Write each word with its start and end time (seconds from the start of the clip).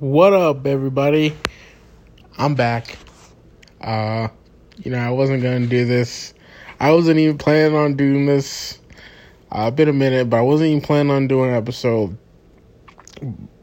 What 0.00 0.32
up, 0.32 0.66
everybody? 0.66 1.36
I'm 2.38 2.54
back. 2.54 2.96
Uh, 3.82 4.28
you 4.78 4.90
know, 4.90 4.96
I 4.96 5.10
wasn't 5.10 5.42
gonna 5.42 5.66
do 5.66 5.84
this. 5.84 6.32
I 6.80 6.92
wasn't 6.92 7.18
even 7.18 7.36
planning 7.36 7.76
on 7.76 7.96
doing 7.96 8.24
this. 8.24 8.78
Uh, 9.52 9.66
I've 9.66 9.76
been 9.76 9.90
a 9.90 9.92
minute, 9.92 10.30
but 10.30 10.38
I 10.38 10.40
wasn't 10.40 10.70
even 10.70 10.80
planning 10.80 11.12
on 11.12 11.28
doing 11.28 11.50
an 11.50 11.56
episode. 11.56 12.16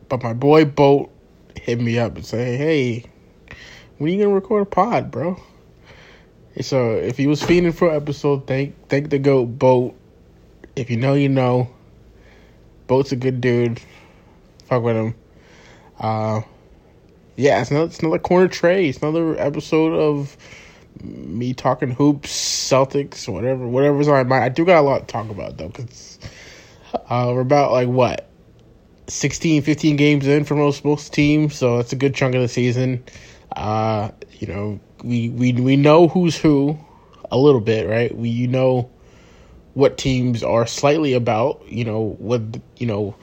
But 0.10 0.21
my 0.21 0.34
boy 0.34 0.65
Boat 0.65 1.10
hit 1.60 1.81
me 1.81 1.97
up 1.97 2.15
and 2.15 2.23
say, 2.23 2.56
"Hey, 2.56 3.06
when 3.97 4.12
are 4.12 4.13
you 4.13 4.24
gonna 4.24 4.35
record 4.35 4.62
a 4.62 4.65
pod, 4.67 5.10
bro?" 5.10 5.42
So 6.62 6.92
if 6.92 7.17
he 7.17 7.26
was 7.26 7.42
feeding 7.42 7.72
for 7.72 7.90
an 7.90 7.96
episode, 7.96 8.46
thank 8.46 8.76
thank 8.90 9.10
the 9.10 9.17
goat 9.17 9.58
Boat. 9.58 9.96
If 10.76 10.92
you 10.92 10.97
know, 10.97 11.15
you 11.15 11.29
know. 11.29 11.72
Boat's 12.85 13.12
a 13.12 13.15
good 13.15 13.42
dude. 13.42 13.81
Fuck 14.67 14.83
with 14.83 14.96
him. 14.96 15.15
Uh, 16.00 16.41
yeah, 17.36 17.62
it's 17.62 17.72
another, 17.72 17.86
it's 17.86 18.00
another 18.00 18.20
corner 18.20 18.48
tray. 18.48 18.90
It's 18.90 19.00
another 19.00 19.40
episode 19.40 19.94
of 19.94 20.38
me 21.04 21.54
talking 21.54 21.92
hoops, 21.92 22.32
Celtics, 22.32 23.28
whatever, 23.28 23.68
whatever's 23.68 24.08
on 24.08 24.16
my 24.16 24.24
mind. 24.24 24.44
I 24.44 24.50
do 24.50 24.66
got 24.66 24.80
a 24.80 24.82
lot 24.82 25.00
to 25.00 25.05
talk 25.05 25.30
about 25.30 25.58
though, 25.58 25.70
because 25.70 26.20
uh, 26.94 27.32
we're 27.34 27.41
about 27.41 27.72
like 27.72 27.88
what 27.88 28.28
16, 29.08 29.62
15 29.62 29.96
games 29.96 30.28
in 30.28 30.44
for 30.44 30.55
most 30.55 30.84
most 30.84 31.14
teams, 31.14 31.55
so 31.55 31.80
it's 31.80 31.94
a 31.94 31.96
good 31.96 32.16
chunk 32.16 32.36
of 32.36 32.41
the 32.41 32.48
season. 32.48 33.04
Uh, 33.55 34.12
you 34.34 34.48
know, 34.48 34.80
we 35.04 35.30
we 35.30 35.54
we 35.54 35.76
know 35.76 36.08
who's 36.08 36.38
who 36.38 36.77
a 37.32 37.38
little 37.38 37.62
bit, 37.62 37.88
right? 37.88 38.16
We 38.16 38.30
you 38.30 38.48
know 38.48 38.90
what 39.74 39.98
teams 39.98 40.44
are 40.44 40.66
slightly 40.66 41.14
about. 41.14 41.64
You 41.68 41.86
know 41.86 42.16
what 42.20 42.41
you 42.77 42.88
know 42.88 43.16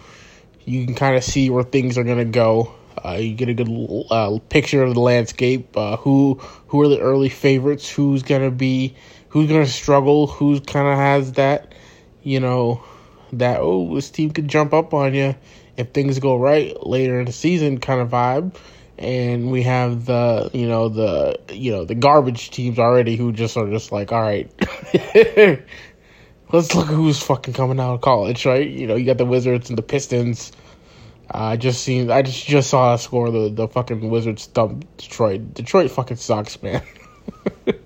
you 0.64 0.84
can 0.84 0.94
kind 0.94 1.16
of 1.16 1.24
see 1.24 1.50
where 1.50 1.64
things 1.64 1.98
are 1.98 2.04
going 2.04 2.18
to 2.18 2.24
go. 2.24 2.74
Uh, 3.04 3.12
you 3.12 3.34
get 3.34 3.48
a 3.48 3.54
good 3.54 3.68
uh, 4.10 4.38
picture 4.48 4.82
of 4.82 4.94
the 4.94 5.00
landscape. 5.00 5.76
Uh, 5.76 5.96
who 5.96 6.34
who 6.68 6.80
are 6.82 6.88
the 6.88 7.00
early 7.00 7.28
favorites? 7.28 7.90
Who's 7.90 8.22
going 8.22 8.42
to 8.42 8.50
be? 8.50 8.94
Who's 9.28 9.48
to 9.48 9.66
struggle? 9.66 10.26
Who's 10.26 10.60
kind 10.60 10.88
of 10.88 10.96
has 10.96 11.32
that? 11.32 11.74
You 12.22 12.40
know, 12.40 12.82
that 13.32 13.60
oh, 13.60 13.94
this 13.94 14.10
team 14.10 14.30
could 14.30 14.48
jump 14.48 14.72
up 14.72 14.94
on 14.94 15.14
you 15.14 15.34
if 15.76 15.90
things 15.90 16.18
go 16.18 16.36
right 16.36 16.74
later 16.86 17.18
in 17.18 17.26
the 17.26 17.32
season, 17.32 17.78
kind 17.78 18.00
of 18.00 18.10
vibe. 18.10 18.56
And 18.96 19.50
we 19.50 19.62
have 19.62 20.06
the 20.06 20.50
you 20.54 20.68
know 20.68 20.88
the 20.88 21.38
you 21.52 21.72
know 21.72 21.84
the 21.84 21.96
garbage 21.96 22.50
teams 22.50 22.78
already 22.78 23.16
who 23.16 23.32
just 23.32 23.56
are 23.56 23.68
just 23.68 23.90
like 23.92 24.12
all 24.12 24.22
right. 24.22 24.50
let's 26.52 26.74
look 26.74 26.86
who's 26.86 27.20
fucking 27.20 27.54
coming 27.54 27.80
out 27.80 27.94
of 27.94 28.00
college, 28.00 28.46
right? 28.46 28.68
You 28.68 28.86
know, 28.86 28.94
you 28.96 29.04
got 29.04 29.18
the 29.18 29.26
Wizards 29.26 29.68
and 29.68 29.78
the 29.78 29.82
Pistons. 29.82 30.52
Uh, 31.32 31.38
I 31.38 31.56
just 31.56 31.82
seen, 31.82 32.10
I 32.10 32.22
just 32.22 32.46
just 32.46 32.70
saw 32.70 32.94
a 32.94 32.98
score 32.98 33.30
the 33.30 33.48
the 33.48 33.68
fucking 33.68 34.08
Wizards 34.10 34.46
dump 34.48 34.86
Detroit. 34.96 35.54
Detroit 35.54 35.90
fucking 35.90 36.18
sucks, 36.18 36.62
man. 36.62 36.82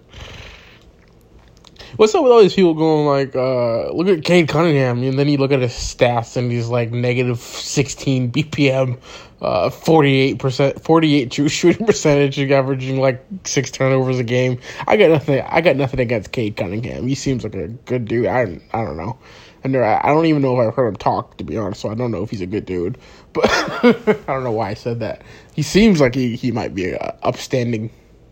What's 1.99 2.15
up 2.15 2.23
with 2.23 2.31
all 2.31 2.41
these 2.41 2.55
people 2.55 2.75
going 2.75 3.07
like, 3.07 3.35
uh, 3.35 3.91
look 3.91 4.07
at 4.07 4.25
Cade 4.25 4.47
Cunningham, 4.47 5.03
and 5.03 5.19
then 5.19 5.27
you 5.27 5.37
look 5.37 5.51
at 5.51 5.59
his 5.59 5.73
stats 5.73 6.37
and 6.37 6.49
he's 6.49 6.69
like 6.69 6.93
negative 6.93 7.41
16 7.41 8.31
BPM, 8.31 9.01
uh, 9.43 9.69
48%, 9.69 10.81
48 10.81 11.31
true 11.33 11.49
shooting 11.49 11.85
percentage, 11.85 12.39
averaging 12.39 13.01
like 13.01 13.27
six 13.43 13.73
turnovers 13.73 14.21
a 14.21 14.23
game. 14.23 14.61
I 14.87 14.97
got 14.97 15.11
nothing, 15.11 15.41
I 15.41 15.61
got 15.61 15.75
nothing 15.75 15.99
against 15.99 16.31
Cade 16.31 16.57
Cunningham. 16.57 17.09
He 17.09 17.17
seems 17.17 17.43
like 17.43 17.57
a 17.57 17.67
good 17.67 18.05
dude. 18.05 18.27
I, 18.27 18.61
I 18.73 18.85
don't 18.85 18.97
know. 18.97 19.19
I, 19.65 20.01
I 20.05 20.15
don't 20.15 20.27
even 20.27 20.41
know 20.41 20.61
if 20.61 20.69
I've 20.69 20.77
heard 20.77 20.87
him 20.87 20.97
talk, 20.97 21.37
to 21.39 21.43
be 21.45 21.57
honest, 21.57 21.81
so 21.81 21.91
I 21.91 21.95
don't 21.95 22.13
know 22.13 22.23
if 22.23 22.31
he's 22.31 22.43
a 22.43 22.47
good 22.47 22.65
dude. 22.65 22.97
But 23.33 23.47
I 23.51 24.23
don't 24.29 24.45
know 24.45 24.53
why 24.53 24.71
I 24.71 24.75
said 24.75 25.01
that. 25.01 25.23
He 25.53 25.63
seems 25.63 26.01
like 26.01 26.15
he, 26.15 26.37
he 26.37 26.53
might 26.53 26.77
be 26.77 26.93
a 26.93 27.19
upstanding 27.25 27.91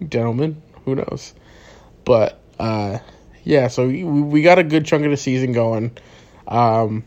gentleman. 0.09 0.63
Who 0.85 0.95
knows? 0.95 1.35
But, 2.05 2.39
uh, 2.61 2.99
yeah, 3.47 3.69
so 3.69 3.87
we, 3.87 4.03
we 4.03 4.43
got 4.43 4.59
a 4.59 4.65
good 4.65 4.85
chunk 4.85 5.05
of 5.05 5.13
the 5.13 5.17
season 5.17 5.53
going. 5.53 5.97
Um, 6.49 7.05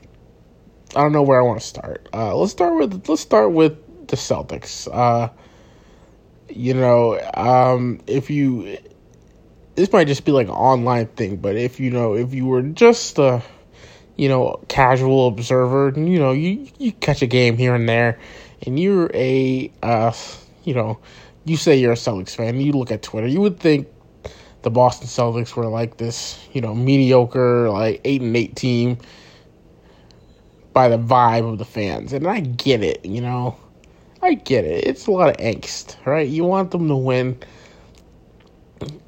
I 0.95 1.01
don't 1.01 1.11
know 1.11 1.21
where 1.21 1.37
I 1.37 1.43
want 1.43 1.59
to 1.59 1.65
start. 1.65 2.07
Uh, 2.13 2.33
let's 2.33 2.53
start 2.53 2.75
with 2.77 3.09
let's 3.09 3.21
start 3.21 3.51
with 3.51 4.07
the 4.07 4.15
Celtics. 4.15 4.87
Uh, 4.89 5.29
you 6.47 6.73
know, 6.73 7.19
um, 7.33 7.99
if 8.07 8.29
you 8.29 8.77
this 9.75 9.91
might 9.91 10.07
just 10.07 10.23
be 10.23 10.31
like 10.31 10.47
an 10.47 10.53
online 10.53 11.07
thing, 11.07 11.35
but 11.35 11.57
if 11.57 11.77
you 11.77 11.91
know 11.91 12.13
if 12.13 12.33
you 12.33 12.45
were 12.45 12.61
just 12.61 13.19
a 13.19 13.43
you 14.15 14.29
know 14.29 14.63
casual 14.69 15.27
observer, 15.27 15.91
you 15.99 16.19
know 16.19 16.31
you 16.31 16.69
you 16.77 16.93
catch 16.93 17.21
a 17.21 17.27
game 17.27 17.57
here 17.57 17.75
and 17.75 17.87
there, 17.89 18.17
and 18.65 18.79
you're 18.79 19.11
a 19.13 19.69
uh, 19.83 20.13
you 20.63 20.73
know 20.73 20.99
you 21.43 21.57
say 21.57 21.75
you're 21.77 21.91
a 21.91 21.95
Celtics 21.95 22.33
fan, 22.33 22.61
you 22.61 22.71
look 22.71 22.91
at 22.91 23.01
Twitter, 23.01 23.27
you 23.27 23.41
would 23.41 23.59
think 23.59 23.89
the 24.61 24.69
Boston 24.69 25.07
Celtics 25.07 25.55
were 25.55 25.67
like 25.67 25.97
this, 25.97 26.39
you 26.53 26.61
know, 26.61 26.75
mediocre, 26.75 27.69
like 27.69 28.01
eight 28.03 28.21
and 28.21 28.35
eight 28.35 28.55
team 28.55 28.97
by 30.73 30.89
the 30.89 30.97
vibe 30.97 31.51
of 31.51 31.57
the 31.57 31.65
fans. 31.65 32.13
And 32.13 32.27
I 32.27 32.41
get 32.41 32.83
it, 32.83 33.05
you 33.05 33.21
know. 33.21 33.57
I 34.21 34.33
get 34.33 34.65
it. 34.65 34.85
It's 34.85 35.07
a 35.07 35.11
lot 35.11 35.29
of 35.29 35.37
angst, 35.37 35.95
right? 36.05 36.27
You 36.27 36.43
want 36.43 36.71
them 36.71 36.87
to 36.89 36.95
win. 36.95 37.39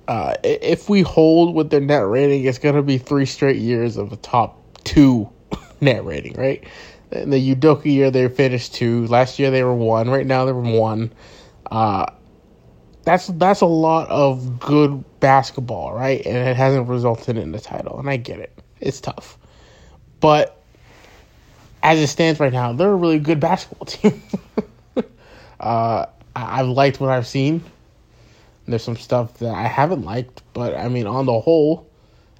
Uh, 0.07 0.35
if 0.43 0.89
we 0.89 1.01
hold 1.01 1.53
with 1.53 1.69
their 1.69 1.81
net 1.81 2.07
rating, 2.07 2.45
it's 2.45 2.57
going 2.57 2.75
to 2.75 2.81
be 2.81 2.97
three 2.97 3.25
straight 3.25 3.57
years 3.57 3.97
of 3.97 4.11
a 4.13 4.17
top 4.17 4.57
two 4.83 5.29
net 5.81 6.03
rating, 6.05 6.33
right? 6.33 6.63
In 7.11 7.29
the 7.29 7.55
Udoka 7.55 7.85
year, 7.85 8.09
they 8.09 8.27
finished 8.29 8.73
two. 8.73 9.05
Last 9.07 9.37
year, 9.37 9.51
they 9.51 9.63
were 9.63 9.75
one. 9.75 10.09
Right 10.09 10.25
now, 10.25 10.45
they're 10.45 10.55
one. 10.55 11.11
Uh, 11.69 12.05
that's 13.03 13.27
that's 13.27 13.61
a 13.61 13.65
lot 13.65 14.09
of 14.09 14.59
good 14.59 15.03
basketball, 15.19 15.93
right? 15.93 16.25
And 16.25 16.35
it 16.35 16.55
hasn't 16.55 16.87
resulted 16.87 17.37
in 17.37 17.51
the 17.51 17.59
title, 17.59 17.99
and 17.99 18.09
I 18.09 18.17
get 18.17 18.39
it. 18.39 18.57
It's 18.79 19.01
tough. 19.01 19.37
But 20.19 20.61
as 21.83 21.99
it 21.99 22.07
stands 22.07 22.39
right 22.39 22.53
now, 22.53 22.73
they're 22.73 22.91
a 22.91 22.95
really 22.95 23.19
good 23.19 23.39
basketball 23.39 23.85
team. 23.87 24.21
uh, 25.59 26.05
I've 26.35 26.67
liked 26.67 26.99
what 26.99 27.09
I've 27.09 27.27
seen. 27.27 27.63
There's 28.67 28.83
some 28.83 28.95
stuff 28.95 29.39
that 29.39 29.53
I 29.53 29.67
haven't 29.67 30.03
liked, 30.03 30.43
but 30.53 30.75
I 30.77 30.87
mean, 30.87 31.07
on 31.07 31.25
the 31.25 31.39
whole, 31.39 31.89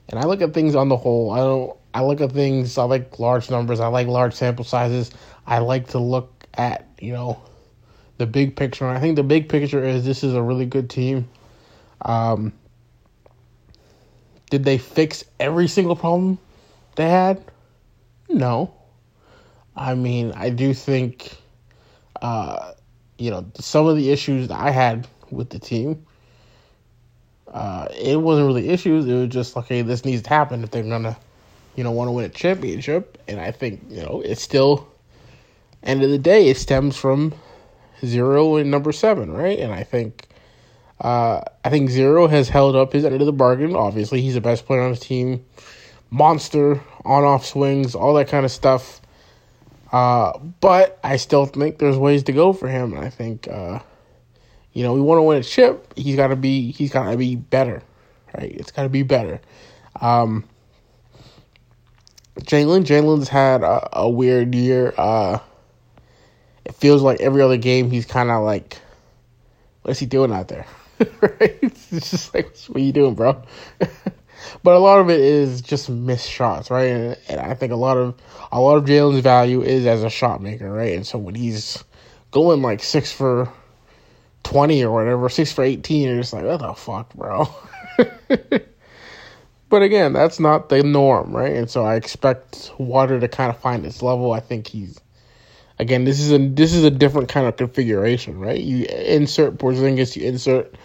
and 0.09 0.19
I 0.19 0.25
look 0.25 0.41
at 0.41 0.53
things 0.53 0.75
on 0.75 0.89
the 0.89 0.97
whole. 0.97 1.31
I 1.31 1.37
don't. 1.37 1.77
I 1.93 2.03
look 2.03 2.21
at 2.21 2.31
things. 2.31 2.77
I 2.77 2.83
like 2.83 3.19
large 3.19 3.49
numbers. 3.49 3.79
I 3.79 3.87
like 3.87 4.07
large 4.07 4.33
sample 4.33 4.63
sizes. 4.63 5.11
I 5.45 5.57
like 5.57 5.89
to 5.89 5.99
look 5.99 6.31
at 6.53 6.87
you 6.99 7.13
know 7.13 7.41
the 8.21 8.27
big 8.27 8.55
picture. 8.55 8.87
I 8.87 8.99
think 8.99 9.15
the 9.15 9.23
big 9.23 9.49
picture 9.49 9.83
is 9.83 10.05
this 10.05 10.23
is 10.23 10.35
a 10.35 10.41
really 10.43 10.67
good 10.67 10.91
team. 10.91 11.27
Um, 12.03 12.53
did 14.51 14.63
they 14.63 14.77
fix 14.77 15.25
every 15.39 15.67
single 15.67 15.95
problem 15.95 16.37
they 16.95 17.09
had? 17.09 17.43
No. 18.29 18.75
I 19.75 19.95
mean, 19.95 20.33
I 20.35 20.51
do 20.51 20.75
think, 20.75 21.35
uh, 22.21 22.73
you 23.17 23.31
know, 23.31 23.43
some 23.55 23.87
of 23.87 23.95
the 23.95 24.11
issues 24.11 24.49
that 24.49 24.59
I 24.59 24.69
had 24.69 25.07
with 25.31 25.49
the 25.49 25.57
team, 25.57 26.05
uh, 27.51 27.87
it 27.99 28.21
wasn't 28.21 28.45
really 28.45 28.69
issues. 28.69 29.07
It 29.07 29.15
was 29.15 29.29
just, 29.29 29.57
okay, 29.57 29.81
this 29.81 30.05
needs 30.05 30.21
to 30.21 30.29
happen 30.29 30.63
if 30.63 30.69
they're 30.69 30.83
to, 30.83 31.17
you 31.75 31.83
know, 31.83 31.91
want 31.91 32.07
to 32.09 32.11
win 32.11 32.25
a 32.25 32.29
championship. 32.29 33.17
And 33.27 33.39
I 33.39 33.49
think, 33.49 33.81
you 33.89 34.03
know, 34.03 34.21
it's 34.23 34.43
still, 34.43 34.87
end 35.81 36.03
of 36.03 36.11
the 36.11 36.19
day, 36.19 36.49
it 36.49 36.57
stems 36.57 36.95
from 36.95 37.33
zero 38.03 38.57
and 38.57 38.71
number 38.71 38.91
seven, 38.91 39.31
right? 39.31 39.59
And 39.59 39.71
I 39.71 39.83
think 39.83 40.27
uh, 41.01 41.41
I 41.65 41.69
think 41.69 41.89
Zero 41.89 42.27
has 42.27 42.47
held 42.47 42.75
up 42.75 42.93
his 42.93 43.03
end 43.03 43.19
of 43.19 43.25
the 43.25 43.33
bargain. 43.33 43.75
Obviously, 43.75 44.21
he's 44.21 44.35
the 44.35 44.41
best 44.41 44.67
player 44.67 44.81
on 44.81 44.91
his 44.91 44.99
team. 44.99 45.43
Monster, 46.11 46.79
on 47.03 47.23
off 47.23 47.45
swings, 47.45 47.95
all 47.95 48.13
that 48.15 48.27
kind 48.27 48.45
of 48.45 48.51
stuff. 48.51 49.01
Uh, 49.91 50.37
but 50.37 50.99
I 51.03 51.17
still 51.17 51.47
think 51.47 51.79
there's 51.79 51.97
ways 51.97 52.23
to 52.23 52.31
go 52.31 52.53
for 52.53 52.67
him. 52.67 52.93
And 52.93 53.03
I 53.03 53.09
think, 53.09 53.47
uh, 53.47 53.79
you 54.73 54.83
know, 54.83 54.93
we 54.93 55.01
want 55.01 55.17
to 55.17 55.23
win 55.23 55.39
a 55.39 55.43
chip. 55.43 55.91
He's 55.97 56.15
got 56.15 56.27
to 56.27 56.35
be. 56.35 56.71
He's 56.71 56.91
got 56.91 57.09
to 57.09 57.17
be 57.17 57.35
better, 57.35 57.81
right? 58.37 58.51
It's 58.51 58.71
got 58.71 58.83
to 58.83 58.89
be 58.89 59.01
better. 59.01 59.41
Um, 59.99 60.43
Jaylen, 62.41 62.85
Jaylen's 62.85 63.27
had 63.27 63.63
a, 63.63 63.89
a 63.93 64.09
weird 64.09 64.53
year. 64.53 64.93
Uh, 64.97 65.39
it 66.65 66.75
feels 66.75 67.01
like 67.01 67.19
every 67.19 67.41
other 67.41 67.57
game 67.57 67.91
he's 67.91 68.05
kind 68.05 68.29
of 68.29 68.43
like, 68.43 68.77
what 69.81 69.91
is 69.91 69.99
he 69.99 70.05
doing 70.05 70.31
out 70.31 70.47
there? 70.47 70.65
right? 71.21 71.59
It's 71.61 71.89
just 71.89 72.33
like, 72.33 72.55
what 72.67 72.77
are 72.77 72.83
you 72.83 72.91
doing, 72.91 73.15
bro? 73.15 73.41
but 74.63 74.75
a 74.75 74.79
lot 74.79 74.99
of 74.99 75.09
it 75.09 75.19
is 75.19 75.61
just 75.61 75.89
missed 75.89 76.29
shots, 76.29 76.69
right? 76.69 76.89
And, 76.89 77.17
and 77.27 77.39
I 77.39 77.53
think 77.53 77.71
a 77.71 77.77
lot 77.77 77.97
of 77.97 78.15
a 78.51 78.59
lot 78.59 78.77
of 78.77 78.85
Jaylen's 78.85 79.21
value 79.21 79.61
is 79.61 79.85
as 79.85 80.03
a 80.03 80.09
shot 80.09 80.41
maker, 80.41 80.71
right? 80.71 80.95
And 80.95 81.05
so 81.05 81.17
when 81.17 81.35
he's 81.35 81.83
going 82.31 82.61
like 82.61 82.83
six 82.83 83.11
for 83.11 83.51
twenty 84.43 84.83
or 84.83 84.91
whatever, 84.91 85.29
six 85.29 85.51
for 85.51 85.63
eighteen, 85.63 86.07
you're 86.07 86.17
just 86.17 86.33
like, 86.33 86.45
what 86.45 86.59
the 86.59 86.73
fuck, 86.73 87.13
bro? 87.15 87.47
but 89.69 89.81
again, 89.81 90.13
that's 90.13 90.39
not 90.39 90.69
the 90.69 90.83
norm, 90.83 91.35
right? 91.35 91.53
And 91.53 91.69
so 91.69 91.83
I 91.83 91.95
expect 91.95 92.71
Water 92.77 93.19
to 93.19 93.27
kind 93.27 93.49
of 93.49 93.59
find 93.59 93.83
his 93.83 94.01
level. 94.01 94.31
I 94.31 94.39
think 94.39 94.67
he's 94.67 94.99
again, 95.81 96.05
this 96.05 96.19
is 96.19 96.31
a 96.31 96.37
this 96.37 96.73
is 96.73 96.83
a 96.83 96.91
different 96.91 97.27
kind 97.27 97.47
of 97.47 97.57
configuration, 97.57 98.39
right? 98.39 98.61
You 98.61 98.85
insert 98.85 99.57
Porzingis, 99.57 100.15
you 100.15 100.27
insert 100.27 100.75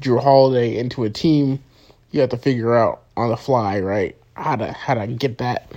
Jrue 0.00 0.20
Holiday 0.20 0.78
into 0.78 1.04
a 1.04 1.10
team, 1.10 1.62
you 2.10 2.20
have 2.20 2.30
to 2.30 2.38
figure 2.38 2.74
out 2.74 3.02
on 3.16 3.28
the 3.28 3.36
fly, 3.36 3.80
right? 3.80 4.16
How 4.34 4.56
to 4.56 4.72
how 4.72 4.94
to 4.94 5.06
get 5.06 5.38
that, 5.38 5.70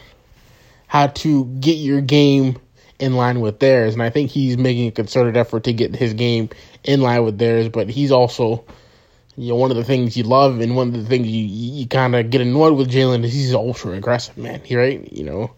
how 0.88 1.08
to 1.08 1.46
get 1.60 1.74
your 1.76 2.02
game 2.02 2.58
in 3.00 3.16
line 3.16 3.42
with 3.42 3.60
theirs, 3.60 3.94
and 3.94 4.02
I 4.02 4.10
think 4.10 4.32
he's 4.32 4.58
making 4.58 4.88
a 4.88 4.92
concerted 4.92 5.38
effort 5.38 5.66
to 5.66 5.74
get 5.74 5.96
his 5.96 6.14
game 6.14 6.50
in 6.86 7.02
line 7.02 7.24
with 7.24 7.38
theirs. 7.38 7.68
But 7.68 7.90
he's 7.90 8.12
also, 8.12 8.64
you 9.36 9.50
know, 9.50 9.56
one 9.56 9.72
of 9.72 9.78
the 9.78 9.84
things 9.84 10.16
you 10.16 10.24
love 10.24 10.62
and 10.62 10.76
one 10.78 10.88
of 10.88 10.94
the 10.94 11.06
things 11.06 11.28
you 11.28 11.46
you 11.46 11.86
kind 11.86 12.16
of 12.16 12.30
get 12.30 12.40
annoyed 12.40 12.78
with 12.78 12.90
Jaylen 12.90 13.26
is 13.26 13.34
he's 13.34 13.54
ultra 13.54 13.92
aggressive, 13.92 14.38
man. 14.38 14.62
He 14.64 14.78
right, 14.78 15.12
you 15.12 15.26
know, 15.26 15.52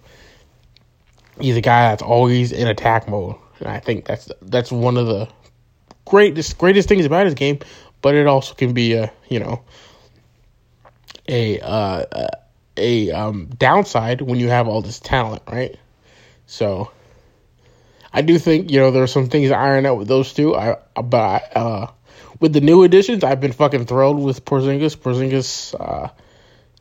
he's 1.41 1.57
a 1.57 1.61
guy 1.61 1.89
that's 1.89 2.03
always 2.03 2.51
in 2.51 2.67
attack 2.67 3.07
mode, 3.07 3.35
and 3.59 3.67
I 3.67 3.79
think 3.79 4.05
that's 4.05 4.29
that's 4.41 4.71
one 4.71 4.97
of 4.97 5.07
the 5.07 5.27
greatest 6.05 6.57
greatest 6.57 6.87
things 6.87 7.05
about 7.05 7.25
his 7.25 7.35
game. 7.35 7.59
But 8.01 8.15
it 8.15 8.27
also 8.27 8.53
can 8.53 8.73
be 8.73 8.93
a 8.93 9.11
you 9.29 9.39
know 9.39 9.63
a 11.27 11.59
uh, 11.59 12.27
a 12.77 13.11
um, 13.11 13.47
downside 13.57 14.21
when 14.21 14.39
you 14.39 14.49
have 14.49 14.67
all 14.67 14.81
this 14.81 14.99
talent, 14.99 15.43
right? 15.47 15.77
So 16.45 16.91
I 18.13 18.21
do 18.21 18.37
think 18.37 18.71
you 18.71 18.79
know 18.79 18.91
there 18.91 19.03
are 19.03 19.07
some 19.07 19.29
things 19.29 19.49
to 19.49 19.57
iron 19.57 19.85
out 19.85 19.97
with 19.97 20.07
those 20.07 20.33
two. 20.33 20.55
I 20.55 20.77
but 21.01 21.55
uh, 21.55 21.87
with 22.39 22.53
the 22.53 22.61
new 22.61 22.83
additions, 22.83 23.23
I've 23.23 23.39
been 23.39 23.53
fucking 23.53 23.85
thrilled 23.85 24.19
with 24.19 24.43
Porzingis. 24.43 24.97
Porzingis, 24.97 25.75
uh, 25.79 26.09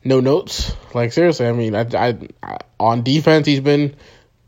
no 0.03 0.19
notes. 0.19 0.75
Like 0.93 1.13
seriously, 1.13 1.47
I 1.47 1.51
mean, 1.53 1.75
I, 1.75 1.85
I, 1.93 2.17
I, 2.43 2.57
on 2.79 3.03
defense 3.03 3.45
he's 3.47 3.61
been 3.61 3.95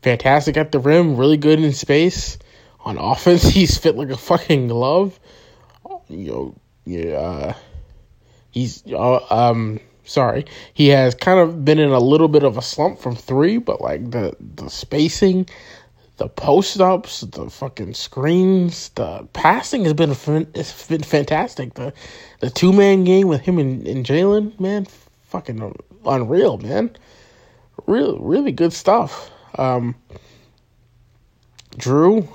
fantastic 0.04 0.56
at 0.56 0.70
the 0.70 0.78
rim, 0.78 1.16
really 1.16 1.38
good 1.38 1.58
in 1.58 1.72
space. 1.72 2.38
On 2.80 2.98
offense, 2.98 3.42
he's 3.56 3.78
fit 3.78 3.96
like 3.96 4.10
a 4.10 4.16
fucking 4.16 4.68
glove. 4.68 5.18
You 6.08 6.30
know, 6.30 6.54
yeah, 6.84 7.14
uh, 7.14 7.54
he's 8.50 8.84
uh, 8.92 9.24
um 9.30 9.80
sorry, 10.04 10.44
he 10.74 10.88
has 10.88 11.14
kind 11.14 11.40
of 11.40 11.64
been 11.64 11.78
in 11.78 11.90
a 11.90 11.98
little 11.98 12.28
bit 12.28 12.42
of 12.42 12.58
a 12.58 12.62
slump 12.62 13.00
from 13.00 13.16
three, 13.16 13.56
but 13.56 13.80
like 13.80 14.10
the 14.10 14.36
the 14.38 14.68
spacing 14.68 15.48
the 16.16 16.28
post 16.28 16.80
ups, 16.80 17.22
the 17.22 17.50
fucking 17.50 17.94
screens, 17.94 18.90
the 18.90 19.26
passing 19.32 19.84
has 19.84 19.94
been 19.94 20.10
it's 20.54 20.86
been 20.86 21.02
fantastic. 21.02 21.74
The 21.74 21.92
the 22.40 22.50
two 22.50 22.72
man 22.72 23.04
game 23.04 23.28
with 23.28 23.40
him 23.40 23.58
and, 23.58 23.86
and 23.86 24.06
Jaylen, 24.06 24.58
man, 24.60 24.86
fucking 25.22 25.74
unreal, 26.06 26.58
man. 26.58 26.94
Really, 27.86 28.16
really 28.20 28.52
good 28.52 28.72
stuff. 28.72 29.30
Um, 29.56 29.94
Jrue, 31.76 32.28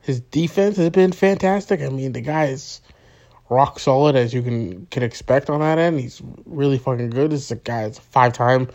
his 0.00 0.20
defense 0.20 0.76
has 0.76 0.90
been 0.90 1.12
fantastic. 1.12 1.80
I 1.80 1.88
mean, 1.88 2.12
the 2.12 2.20
guy 2.20 2.46
is 2.46 2.80
rock 3.48 3.80
solid 3.80 4.16
as 4.16 4.32
you 4.32 4.42
can 4.42 4.86
can 4.86 5.02
expect 5.02 5.50
on 5.50 5.60
that 5.60 5.78
end. 5.78 6.00
He's 6.00 6.22
really 6.46 6.78
fucking 6.78 7.10
good. 7.10 7.30
This 7.30 7.44
is 7.44 7.50
a 7.50 7.56
guy 7.56 7.82
that's 7.82 7.98
a 7.98 8.02
five 8.02 8.32
time 8.32 8.68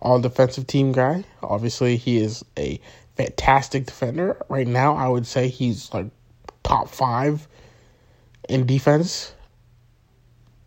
all 0.00 0.20
defensive 0.20 0.66
team 0.66 0.92
guy. 0.92 1.24
Obviously, 1.42 1.96
he 1.96 2.18
is 2.18 2.44
a 2.56 2.80
fantastic 3.16 3.86
defender. 3.86 4.40
Right 4.48 4.66
now, 4.66 4.94
I 4.94 5.08
would 5.08 5.26
say 5.26 5.48
he's 5.48 5.92
like 5.92 6.06
top 6.62 6.88
five 6.88 7.48
in 8.48 8.66
defense. 8.66 9.34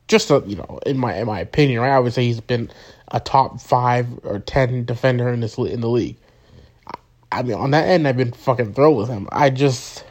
Just 0.07 0.29
a, 0.29 0.43
you 0.45 0.57
know, 0.57 0.79
in 0.85 0.97
my 0.97 1.15
in 1.15 1.27
my 1.27 1.39
opinion, 1.39 1.81
right? 1.81 1.95
I 1.95 1.99
would 1.99 2.13
say 2.13 2.25
he's 2.25 2.41
been 2.41 2.69
a 3.09 3.19
top 3.19 3.61
five 3.61 4.07
or 4.23 4.39
ten 4.39 4.83
defender 4.83 5.29
in 5.29 5.39
this 5.39 5.57
in 5.57 5.79
the 5.79 5.89
league. 5.89 6.17
I 7.31 7.43
mean, 7.43 7.55
on 7.55 7.71
that 7.71 7.87
end, 7.87 8.07
I've 8.07 8.17
been 8.17 8.33
fucking 8.33 8.73
thrilled 8.73 8.97
with 8.97 9.09
him. 9.09 9.27
I 9.31 9.49
just 9.49 10.03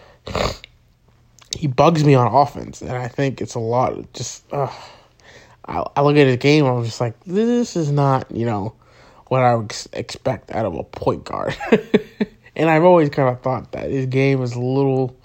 he 1.57 1.67
bugs 1.67 2.05
me 2.05 2.15
on 2.15 2.33
offense, 2.33 2.81
and 2.81 2.93
I 2.93 3.09
think 3.09 3.41
it's 3.41 3.55
a 3.55 3.61
lot. 3.61 4.13
Just 4.13 4.51
uh, 4.53 4.73
I, 5.67 5.85
I 5.97 6.03
look 6.03 6.17
at 6.17 6.27
his 6.27 6.37
game, 6.37 6.65
I'm 6.65 6.85
just 6.85 7.01
like, 7.01 7.15
this 7.25 7.77
is 7.77 7.91
not 7.91 8.31
you 8.31 8.47
know 8.47 8.75
what 9.29 9.43
I 9.43 9.55
would 9.55 9.73
expect 9.93 10.51
out 10.51 10.67
of 10.67 10.75
a 10.75 10.83
point 10.83 11.25
guard. 11.25 11.57
and 12.57 12.69
I've 12.69 12.83
always 12.83 13.11
kind 13.11 13.29
of 13.29 13.41
thought 13.43 13.73
that 13.73 13.89
his 13.89 14.07
game 14.07 14.43
is 14.43 14.55
a 14.55 14.61
little, 14.61 15.17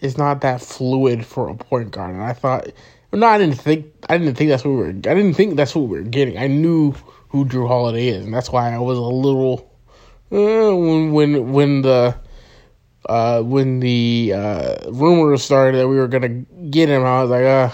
is 0.00 0.16
not 0.16 0.40
that 0.40 0.62
fluid 0.62 1.26
for 1.26 1.50
a 1.50 1.54
point 1.54 1.90
guard. 1.90 2.14
And 2.14 2.24
I 2.24 2.32
thought, 2.32 2.66
no, 3.12 3.26
I 3.26 3.36
didn't 3.36 3.56
think, 3.56 3.92
I 4.08 4.16
didn't 4.16 4.36
think 4.36 4.48
that's 4.48 4.64
what 4.64 4.70
we 4.70 4.76
were, 4.76 4.88
I 4.88 4.92
didn't 4.92 5.34
think 5.34 5.56
that's 5.56 5.74
what 5.74 5.82
we 5.82 5.98
were 5.98 6.02
getting. 6.02 6.38
I 6.38 6.46
knew 6.46 6.92
who 7.28 7.44
Jrue 7.44 7.68
Holiday 7.68 8.08
is, 8.08 8.24
and 8.24 8.32
that's 8.32 8.50
why 8.50 8.74
I 8.74 8.78
was 8.78 8.96
a 8.96 9.02
little, 9.02 9.70
when 10.34 11.12
when 11.12 11.52
when 11.52 11.82
the. 11.82 12.16
Uh, 13.06 13.42
when 13.42 13.80
the 13.80 14.32
uh, 14.34 14.90
rumors 14.90 15.42
started 15.42 15.76
that 15.76 15.86
we 15.86 15.96
were 15.96 16.08
gonna 16.08 16.30
get 16.70 16.88
him, 16.88 17.04
I 17.04 17.22
was 17.22 17.30
like, 17.30 17.44
uh, 17.44 17.70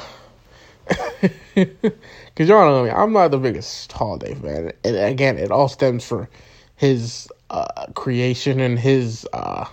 because 1.55 2.49
y'all 2.49 2.69
know 2.69 2.85
me, 2.85 2.91
I'm 2.91 3.13
not 3.13 3.31
the 3.31 3.39
biggest 3.39 3.93
holiday 3.93 4.35
fan. 4.35 4.73
And 4.83 4.97
again, 4.97 5.39
it 5.39 5.51
all 5.51 5.69
stems 5.69 6.05
for 6.05 6.29
his 6.77 7.29
uh, 7.51 7.87
creation 7.95 8.61
and 8.61 8.79
his 8.79 9.27
uh, 9.33 9.67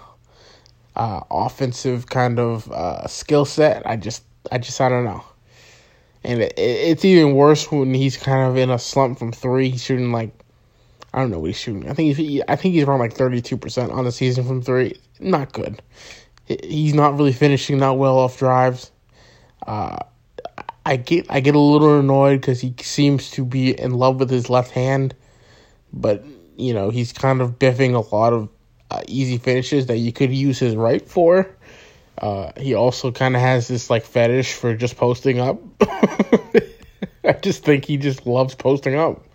uh, 0.96 1.22
offensive 1.32 2.08
kind 2.08 2.40
of 2.40 2.72
uh, 2.72 3.08
skill 3.08 3.46
set. 3.46 3.86
I 3.86 3.96
just, 3.96 4.24
I 4.52 4.58
just, 4.58 4.80
I 4.82 4.90
don't 4.90 5.06
know. 5.06 5.24
And 6.24 6.42
it, 6.42 6.54
it's 6.58 7.06
even 7.06 7.34
worse 7.34 7.72
when 7.72 7.94
he's 7.94 8.18
kind 8.18 8.50
of 8.50 8.58
in 8.58 8.70
a 8.70 8.80
slump 8.80 9.20
from 9.20 9.32
three. 9.32 9.78
Shooting 9.78 10.12
like, 10.12 10.32
I 11.18 11.22
don't 11.22 11.32
know 11.32 11.40
what 11.40 11.48
he's 11.48 11.58
shooting. 11.60 11.90
I 11.90 11.96
think 11.96 12.16
he's, 12.16 12.44
I 12.48 12.56
think 12.56 12.76
he's 12.76 12.84
around 12.84 13.00
like 13.00 13.14
thirty 13.14 13.42
two 13.42 13.58
percent 13.58 13.92
on 13.92 14.06
the 14.06 14.12
season 14.12 14.46
from 14.46 14.62
three. 14.62 15.02
Not 15.20 15.52
good. 15.52 15.82
He's 16.46 16.94
not 16.94 17.18
really 17.18 17.34
finishing 17.34 17.80
that 17.80 17.98
well 17.98 18.20
off 18.20 18.38
drives. 18.38 18.92
Uh, 19.66 19.98
I 20.86 20.98
get 20.98 21.26
I 21.28 21.40
get 21.40 21.56
a 21.56 21.60
little 21.60 22.00
annoyed 22.00 22.42
because 22.42 22.62
he 22.62 22.76
seems 22.82 23.32
to 23.32 23.44
be 23.44 23.72
in 23.72 23.96
love 23.96 24.20
with 24.20 24.30
his 24.30 24.48
left 24.48 24.70
hand, 24.70 25.16
but 25.92 26.24
you 26.56 26.72
know 26.72 26.92
he's 26.92 27.14
kind 27.14 27.42
of 27.42 27.58
biffing 27.58 27.96
a 27.96 28.16
lot 28.16 28.34
of 28.34 28.48
uh, 28.92 29.02
easy 29.08 29.40
finishes 29.40 29.88
that 29.88 29.98
you 29.98 30.14
could 30.14 30.32
use 30.32 30.60
his 30.60 30.76
right 30.76 31.10
for. 31.10 31.50
Uh, 32.20 32.52
he 32.58 32.76
also 32.76 33.12
kind 33.12 33.36
of 33.36 33.42
has 33.42 33.68
this 33.68 33.90
like 33.90 34.06
fetish 34.06 34.54
for 34.54 34.76
just 34.76 34.98
posting 34.98 35.40
up. 35.40 35.60
I 37.24 37.34
just 37.42 37.64
think 37.64 37.86
he 37.86 37.98
just 37.98 38.28
loves 38.28 38.54
posting 38.54 38.94
up. 38.94 39.27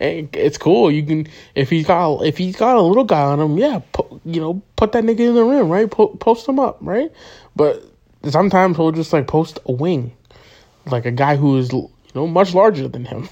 And 0.00 0.34
it's 0.34 0.58
cool. 0.58 0.90
You 0.90 1.04
can 1.04 1.28
if 1.54 1.70
he's 1.70 1.86
got 1.86 2.22
if 2.22 2.38
he's 2.38 2.56
got 2.56 2.76
a 2.76 2.82
little 2.82 3.04
guy 3.04 3.22
on 3.22 3.40
him, 3.40 3.58
yeah, 3.58 3.80
you 4.24 4.40
know, 4.40 4.62
put 4.76 4.92
that 4.92 5.04
nigga 5.04 5.20
in 5.20 5.34
the 5.34 5.44
rim, 5.44 5.68
right? 5.68 5.90
Po- 5.90 6.16
post 6.16 6.48
him 6.48 6.58
up, 6.58 6.78
right? 6.80 7.12
But 7.56 7.84
sometimes 8.28 8.76
he'll 8.76 8.92
just 8.92 9.12
like 9.12 9.26
post 9.26 9.58
a 9.66 9.72
wing 9.72 10.12
like 10.86 11.06
a 11.06 11.10
guy 11.10 11.36
who 11.36 11.58
is 11.58 11.72
you 11.72 11.90
know 12.14 12.26
much 12.26 12.54
larger 12.54 12.88
than 12.88 13.04
him. 13.04 13.28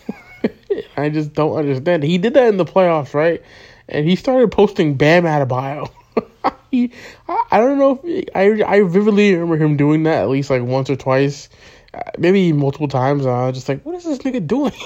I 0.96 1.08
just 1.08 1.32
don't 1.34 1.56
understand. 1.56 2.02
He 2.02 2.18
did 2.18 2.34
that 2.34 2.48
in 2.48 2.56
the 2.56 2.64
playoffs, 2.64 3.14
right? 3.14 3.42
And 3.88 4.08
he 4.08 4.16
started 4.16 4.52
posting 4.52 4.94
Bam 4.94 5.24
Adebayo. 5.24 5.90
he, 6.70 6.92
I 7.28 7.58
don't 7.58 7.78
know 7.78 8.00
if 8.04 8.28
I 8.34 8.62
I 8.62 8.82
vividly 8.82 9.34
remember 9.34 9.62
him 9.62 9.76
doing 9.76 10.04
that 10.04 10.22
at 10.22 10.28
least 10.28 10.50
like 10.50 10.62
once 10.62 10.88
or 10.90 10.96
twice, 10.96 11.48
uh, 11.94 12.02
maybe 12.18 12.52
multiple 12.52 12.88
times. 12.88 13.26
I 13.26 13.46
was 13.46 13.56
just 13.56 13.68
like, 13.68 13.84
what 13.84 13.94
is 13.96 14.04
this 14.04 14.18
nigga 14.18 14.46
doing? 14.46 14.72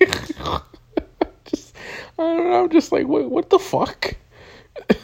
just 0.00 0.38
I 0.38 0.42
don't 0.44 0.44
know. 0.44 0.62
I'm 2.18 2.70
just 2.70 2.92
like, 2.92 3.06
what 3.06 3.30
what 3.30 3.50
the 3.50 3.58
fuck? 3.58 4.14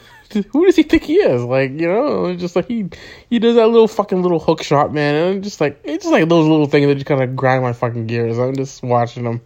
who 0.53 0.67
does 0.67 0.77
he 0.77 0.83
think 0.83 1.03
he 1.03 1.17
is? 1.17 1.43
Like, 1.43 1.73
you 1.73 1.89
know, 1.89 2.35
just 2.35 2.57
like 2.57 2.69
he 2.69 2.89
he 3.29 3.39
does 3.39 3.57
that 3.57 3.69
little 3.69 3.89
fucking 3.89 4.23
little 4.23 4.39
hook 4.39 4.63
shot, 4.63 4.93
man, 4.93 5.15
and 5.15 5.37
I'm 5.37 5.43
just 5.43 5.61
like 5.61 5.81
it's 5.85 6.05
just 6.05 6.13
like 6.13 6.29
those 6.29 6.47
little 6.47 6.67
things 6.67 6.87
that 6.87 6.95
just 6.95 7.07
kind 7.07 7.23
of 7.23 7.37
grind 7.37 7.63
my 7.63 7.73
fucking 7.73 8.07
gears. 8.07 8.39
I'm 8.39 8.55
just 8.55 8.83
watching 8.83 9.25
them, 9.25 9.41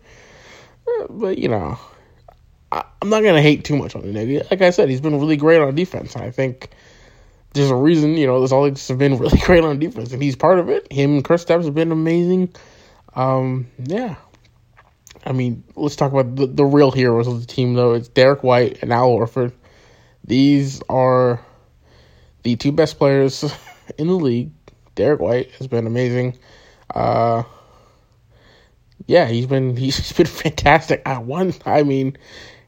uh, 0.86 1.06
but 1.10 1.38
you 1.38 1.48
know, 1.48 1.78
I, 2.70 2.84
am 3.02 3.08
not 3.08 3.22
gonna 3.22 3.42
hate 3.42 3.64
too 3.64 3.76
much 3.76 3.94
on 3.94 4.02
the 4.02 4.08
nigga. 4.08 4.50
Like 4.50 4.62
I 4.62 4.70
said, 4.70 4.88
he's 4.88 5.00
been 5.00 5.18
really 5.18 5.36
great 5.36 5.60
on 5.60 5.74
defense, 5.74 6.16
I 6.16 6.30
think 6.30 6.70
there's 7.54 7.70
a 7.70 7.76
reason. 7.76 8.16
You 8.16 8.26
know, 8.26 8.40
there's 8.40 8.52
always 8.52 8.86
have 8.88 8.98
been 8.98 9.16
really 9.18 9.38
great 9.38 9.64
on 9.64 9.78
defense, 9.78 10.12
and 10.12 10.22
he's 10.22 10.36
part 10.36 10.58
of 10.58 10.68
it. 10.68 10.92
Him 10.92 11.14
and 11.14 11.24
Kristaps 11.24 11.64
have 11.64 11.74
been 11.74 11.92
amazing. 11.92 12.52
Um, 13.14 13.68
yeah. 13.78 14.16
I 15.24 15.32
mean, 15.32 15.64
let's 15.74 15.96
talk 15.96 16.12
about 16.12 16.36
the, 16.36 16.46
the 16.46 16.64
real 16.64 16.90
heroes 16.90 17.26
of 17.26 17.40
the 17.40 17.46
team, 17.46 17.74
though. 17.74 17.94
It's 17.94 18.08
Derrick 18.08 18.42
White 18.42 18.82
and 18.82 18.92
Al 18.92 19.08
Horford. 19.08 19.52
These 20.24 20.82
are 20.88 21.44
the 22.42 22.56
two 22.56 22.72
best 22.72 22.98
players 22.98 23.44
in 23.98 24.06
the 24.06 24.14
league. 24.14 24.50
Derrick 24.94 25.20
White 25.20 25.50
has 25.52 25.66
been 25.66 25.86
amazing. 25.86 26.38
Uh, 26.94 27.42
yeah, 29.06 29.26
he's 29.26 29.46
been 29.46 29.76
he's 29.76 30.12
been 30.12 30.26
fantastic. 30.26 31.02
I 31.06 31.18
one, 31.18 31.54
I 31.64 31.82
mean, 31.82 32.16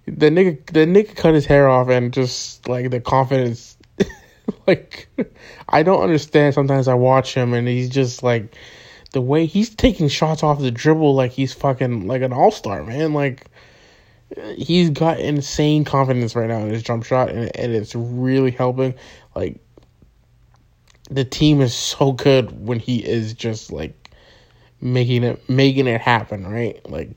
the 0.07 0.31
nigga 0.31 0.65
the 0.67 0.87
nigga 0.87 1.15
cut 1.15 1.35
his 1.35 1.47
hair 1.47 1.69
off 1.69 1.89
and 1.89 2.13
just 2.13 2.69
like 2.69 2.91
the 2.91 3.01
confidence. 3.01 3.77
like, 4.67 5.09
I 5.69 5.83
don't 5.83 6.03
understand. 6.03 6.55
Sometimes 6.55 6.89
I 6.89 6.95
watch 6.95 7.35
him 7.35 7.55
and 7.55 7.69
he's 7.69 7.91
just 7.91 8.23
like 8.23 8.55
the 9.13 9.21
way 9.21 9.47
he's 9.47 9.71
taking 9.75 10.09
shots 10.09 10.43
off 10.43 10.61
the 10.61 10.71
dribble 10.71 11.15
like 11.15 11.33
he's 11.33 11.53
fucking 11.53 12.07
like 12.07 12.23
an 12.23 12.33
all 12.33 12.51
star 12.51 12.83
man. 12.85 13.13
Like 13.13 13.47
he's 14.57 14.91
got 14.91 15.21
insane 15.21 15.85
confidence 15.85 16.35
right 16.35 16.49
now 16.49 16.59
in 16.59 16.71
his 16.71 16.83
jump 16.83 17.05
shot, 17.05 17.31
and, 17.31 17.55
and 17.57 17.75
it's 17.75 17.95
really 17.95 18.51
helping. 18.51 18.95
Like 19.35 19.59
the 21.11 21.25
team 21.25 21.61
is 21.61 21.75
so 21.75 22.13
good 22.13 22.67
when 22.67 22.81
he 22.81 22.99
is 22.99 23.33
just 23.35 23.73
like 23.73 24.11
making 24.81 25.25
it 25.25 25.49
making 25.49 25.87
it 25.87 26.01
happen, 26.01 26.47
right? 26.47 26.81
Like 26.91 27.11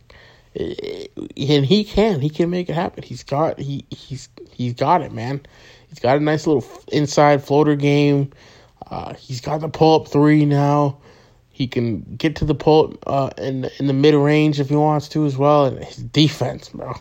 and 0.55 1.65
he 1.65 1.83
can 1.83 2.19
he 2.21 2.29
can 2.29 2.49
make 2.49 2.69
it 2.69 2.75
happen. 2.75 3.03
He's 3.03 3.23
got 3.23 3.59
he 3.59 3.85
he's 3.89 4.29
he's 4.51 4.73
got 4.73 5.01
it, 5.01 5.11
man. 5.11 5.41
He's 5.89 5.99
got 5.99 6.17
a 6.17 6.19
nice 6.19 6.45
little 6.45 6.65
inside 6.91 7.43
floater 7.43 7.75
game. 7.75 8.31
Uh, 8.89 9.13
he's 9.13 9.41
got 9.41 9.61
the 9.61 9.69
pull 9.69 10.01
up 10.01 10.07
three 10.07 10.45
now. 10.45 10.99
He 11.59 11.67
can 11.67 12.15
get 12.15 12.37
to 12.37 12.45
the 12.45 12.55
pull 12.55 12.97
uh, 13.05 13.31
in 13.37 13.69
in 13.79 13.87
the 13.87 13.93
mid 13.93 14.15
range 14.15 14.61
if 14.61 14.69
he 14.69 14.77
wants 14.77 15.09
to 15.09 15.25
as 15.25 15.37
well. 15.37 15.65
And 15.65 15.83
his 15.83 15.97
defense, 15.97 16.69
bro. 16.69 16.93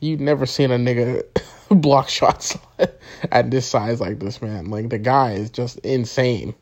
You've 0.00 0.18
never 0.18 0.46
seen 0.46 0.70
a 0.70 0.78
nigga 0.78 1.24
block 1.70 2.08
shots 2.08 2.56
at 3.30 3.50
this 3.50 3.68
size 3.68 4.00
like 4.00 4.18
this, 4.18 4.40
man. 4.40 4.70
Like 4.70 4.88
the 4.88 4.98
guy 4.98 5.32
is 5.32 5.50
just 5.50 5.78
insane. 5.80 6.54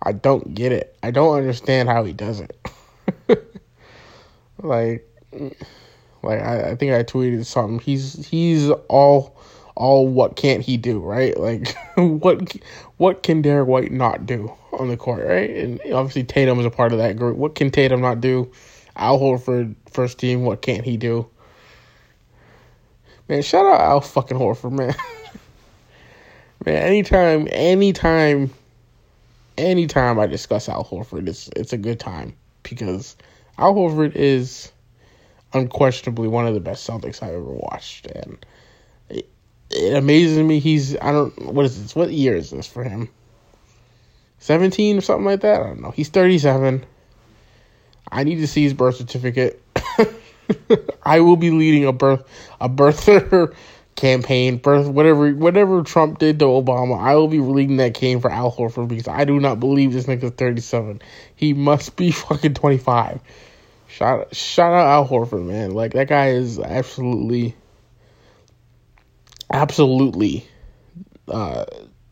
I 0.00 0.12
don't 0.12 0.54
get 0.54 0.70
it. 0.70 0.96
I 1.02 1.10
don't 1.10 1.36
understand 1.36 1.88
how 1.88 2.04
he 2.04 2.12
does 2.12 2.38
it. 2.38 2.56
like, 4.62 5.12
like 6.22 6.40
I, 6.40 6.70
I 6.70 6.76
think 6.76 6.92
I 6.92 7.02
tweeted 7.02 7.46
something. 7.46 7.80
He's 7.80 8.28
he's 8.28 8.70
all 8.88 9.36
all 9.78 10.08
what 10.08 10.34
can't 10.34 10.62
he 10.62 10.76
do, 10.76 10.98
right? 10.98 11.38
Like 11.38 11.74
what 11.96 12.56
what 12.96 13.22
can 13.22 13.42
Derrick 13.42 13.68
White 13.68 13.92
not 13.92 14.26
do 14.26 14.52
on 14.72 14.88
the 14.88 14.96
court, 14.96 15.24
right? 15.24 15.48
And 15.48 15.80
obviously 15.92 16.24
Tatum 16.24 16.58
is 16.58 16.66
a 16.66 16.70
part 16.70 16.92
of 16.92 16.98
that 16.98 17.16
group. 17.16 17.36
What 17.36 17.54
can 17.54 17.70
Tatum 17.70 18.00
not 18.00 18.20
do? 18.20 18.50
Al 18.96 19.18
Horford 19.20 19.76
first 19.90 20.18
team. 20.18 20.42
What 20.42 20.62
can't 20.62 20.84
he 20.84 20.96
do? 20.96 21.28
Man, 23.28 23.42
shout 23.42 23.66
out 23.66 23.80
Al 23.80 24.00
fucking 24.00 24.36
Horford, 24.36 24.72
man. 24.72 24.94
man, 26.66 26.82
anytime, 26.82 27.46
anytime, 27.52 28.50
anytime 29.56 30.18
I 30.18 30.26
discuss 30.26 30.68
Al 30.68 30.84
Horford, 30.84 31.28
it's 31.28 31.48
it's 31.54 31.72
a 31.72 31.78
good 31.78 32.00
time 32.00 32.34
because 32.64 33.16
Al 33.58 33.74
Horford 33.74 34.16
is 34.16 34.72
unquestionably 35.52 36.26
one 36.26 36.48
of 36.48 36.54
the 36.54 36.60
best 36.60 36.88
Celtics 36.88 37.22
I've 37.22 37.34
ever 37.34 37.52
watched, 37.52 38.08
and 38.08 38.44
it, 39.70 39.94
amazes 39.94 40.38
me. 40.38 40.58
He's 40.58 40.96
I 40.96 41.12
don't 41.12 41.52
what 41.52 41.64
is 41.64 41.80
this? 41.80 41.94
What 41.94 42.10
year 42.10 42.36
is 42.36 42.50
this 42.50 42.66
for 42.66 42.84
him? 42.84 43.08
Seventeen 44.38 44.98
or 44.98 45.00
something 45.00 45.26
like 45.26 45.40
that. 45.40 45.60
I 45.60 45.66
don't 45.66 45.80
know. 45.80 45.90
He's 45.90 46.08
thirty 46.08 46.38
seven. 46.38 46.84
I 48.10 48.24
need 48.24 48.36
to 48.36 48.46
see 48.46 48.62
his 48.62 48.74
birth 48.74 48.96
certificate. 48.96 49.62
I 51.02 51.20
will 51.20 51.36
be 51.36 51.50
leading 51.50 51.84
a 51.84 51.92
birth 51.92 52.24
a 52.60 52.68
birther 52.68 53.54
campaign, 53.96 54.56
birth 54.56 54.86
whatever 54.86 55.30
whatever 55.32 55.82
Trump 55.82 56.18
did 56.18 56.38
to 56.38 56.46
Obama. 56.46 56.98
I 56.98 57.16
will 57.16 57.28
be 57.28 57.40
leading 57.40 57.76
that 57.78 57.94
campaign 57.94 58.20
for 58.20 58.30
Al 58.30 58.52
Horford 58.52 58.88
because 58.88 59.08
I 59.08 59.24
do 59.24 59.38
not 59.40 59.60
believe 59.60 59.92
this 59.92 60.06
nigga's 60.06 60.32
thirty 60.32 60.60
seven. 60.60 61.02
He 61.36 61.52
must 61.52 61.96
be 61.96 62.10
fucking 62.12 62.54
twenty 62.54 62.78
five. 62.78 63.20
Shout 63.88 64.34
shout 64.34 64.72
out 64.72 64.86
Al 64.86 65.08
Horford, 65.08 65.44
man. 65.46 65.72
Like 65.72 65.92
that 65.92 66.08
guy 66.08 66.28
is 66.28 66.58
absolutely 66.58 67.54
absolutely 69.52 70.46
uh, 71.28 71.64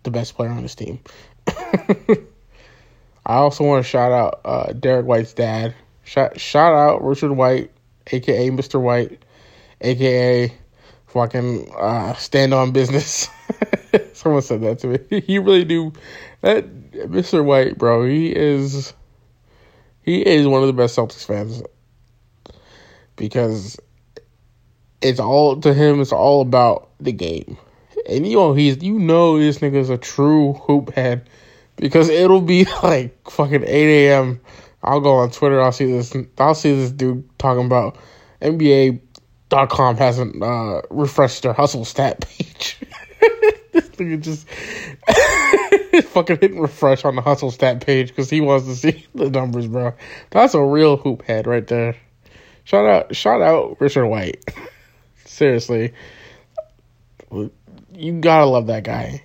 the 0.02 0.11
best 0.11 0.35
player 0.37 0.50
on 0.50 0.62
this 0.62 0.75
team. 0.75 1.00
I 1.49 3.35
also 3.35 3.64
want 3.64 3.85
to 3.85 3.88
shout 3.88 4.12
out 4.12 4.40
uh, 4.45 4.73
Derrick 4.73 5.07
White's 5.07 5.33
dad. 5.33 5.75
Shout 6.05 6.38
shout 6.38 6.75
out 6.75 7.02
Richard 7.02 7.33
White 7.33 7.71
aka 8.12 8.50
Mr. 8.50 8.81
White, 8.81 9.25
aka 9.81 10.52
fucking 11.07 11.71
uh, 11.76 12.14
stand 12.14 12.55
on 12.55 12.73
business. 12.73 13.28
Someone 14.12 14.43
said 14.43 14.62
that 14.62 14.78
to 14.81 14.88
me. 14.88 15.21
He 15.26 15.38
really 15.38 15.64
do 15.64 15.93
that 16.40 16.93
Mr. 16.93 17.45
White, 17.45 17.78
bro. 17.78 18.07
He 18.07 18.35
is 18.35 18.93
he 20.02 20.25
is 20.25 20.47
one 20.47 20.62
of 20.62 20.69
the 20.69 20.73
best 20.73 20.97
Celtics 20.97 21.25
fans 21.25 21.62
because 23.16 23.78
it's 25.00 25.21
all 25.21 25.61
to 25.61 25.75
him. 25.75 26.00
It's 26.00 26.12
all 26.12 26.41
about 26.41 26.88
the 27.00 27.12
game, 27.12 27.57
and 28.09 28.26
you 28.26 28.37
know 28.37 28.55
he's 28.55 28.83
you 28.83 28.99
know 28.99 29.38
this 29.38 29.59
nigga's 29.59 29.91
a 29.91 29.99
true 29.99 30.55
hoop 30.55 30.93
head 30.95 31.29
because 31.76 32.09
it'll 32.09 32.41
be 32.41 32.65
like 32.83 33.31
fucking 33.31 33.65
eight 33.65 34.09
a.m. 34.09 34.41
I'll 34.83 35.00
go 35.00 35.15
on 35.15 35.31
Twitter. 35.31 35.61
I'll 35.61 35.73
see 35.73 35.91
this. 35.91 36.15
I'll 36.38 36.55
see 36.55 36.75
this 36.75 36.93
dude 36.93 37.29
talking 37.38 37.67
about 37.67 37.99
NBA.com 38.41 39.97
hasn't 39.97 40.43
uh, 40.43 40.83
refreshed 40.91 41.43
their 41.43 41.53
hustle 41.53 41.85
stat 41.85 42.21
page. 42.21 42.79
this 43.73 43.88
nigga 43.91 44.21
just 44.21 44.49
fucking 46.09 46.38
hitting 46.41 46.61
refresh 46.61 47.05
on 47.05 47.17
the 47.17 47.23
hustle 47.23 47.50
stat 47.50 47.85
page 47.85 48.09
because 48.09 48.31
he 48.31 48.41
wants 48.41 48.67
to 48.67 48.76
see 48.76 49.07
the 49.15 49.29
numbers, 49.29 49.67
bro. 49.67 49.93
That's 50.31 50.55
a 50.55 50.62
real 50.62 50.97
hoop 50.97 51.23
head 51.23 51.47
right 51.47 51.67
there. 51.67 51.97
Shout 52.65 52.87
out, 52.87 53.15
shout 53.15 53.43
out, 53.43 53.81
Richard 53.81 54.07
White. 54.07 54.45
Seriously, 55.26 55.92
you 57.30 58.12
gotta 58.21 58.47
love 58.47 58.66
that 58.68 58.85
guy. 58.85 59.23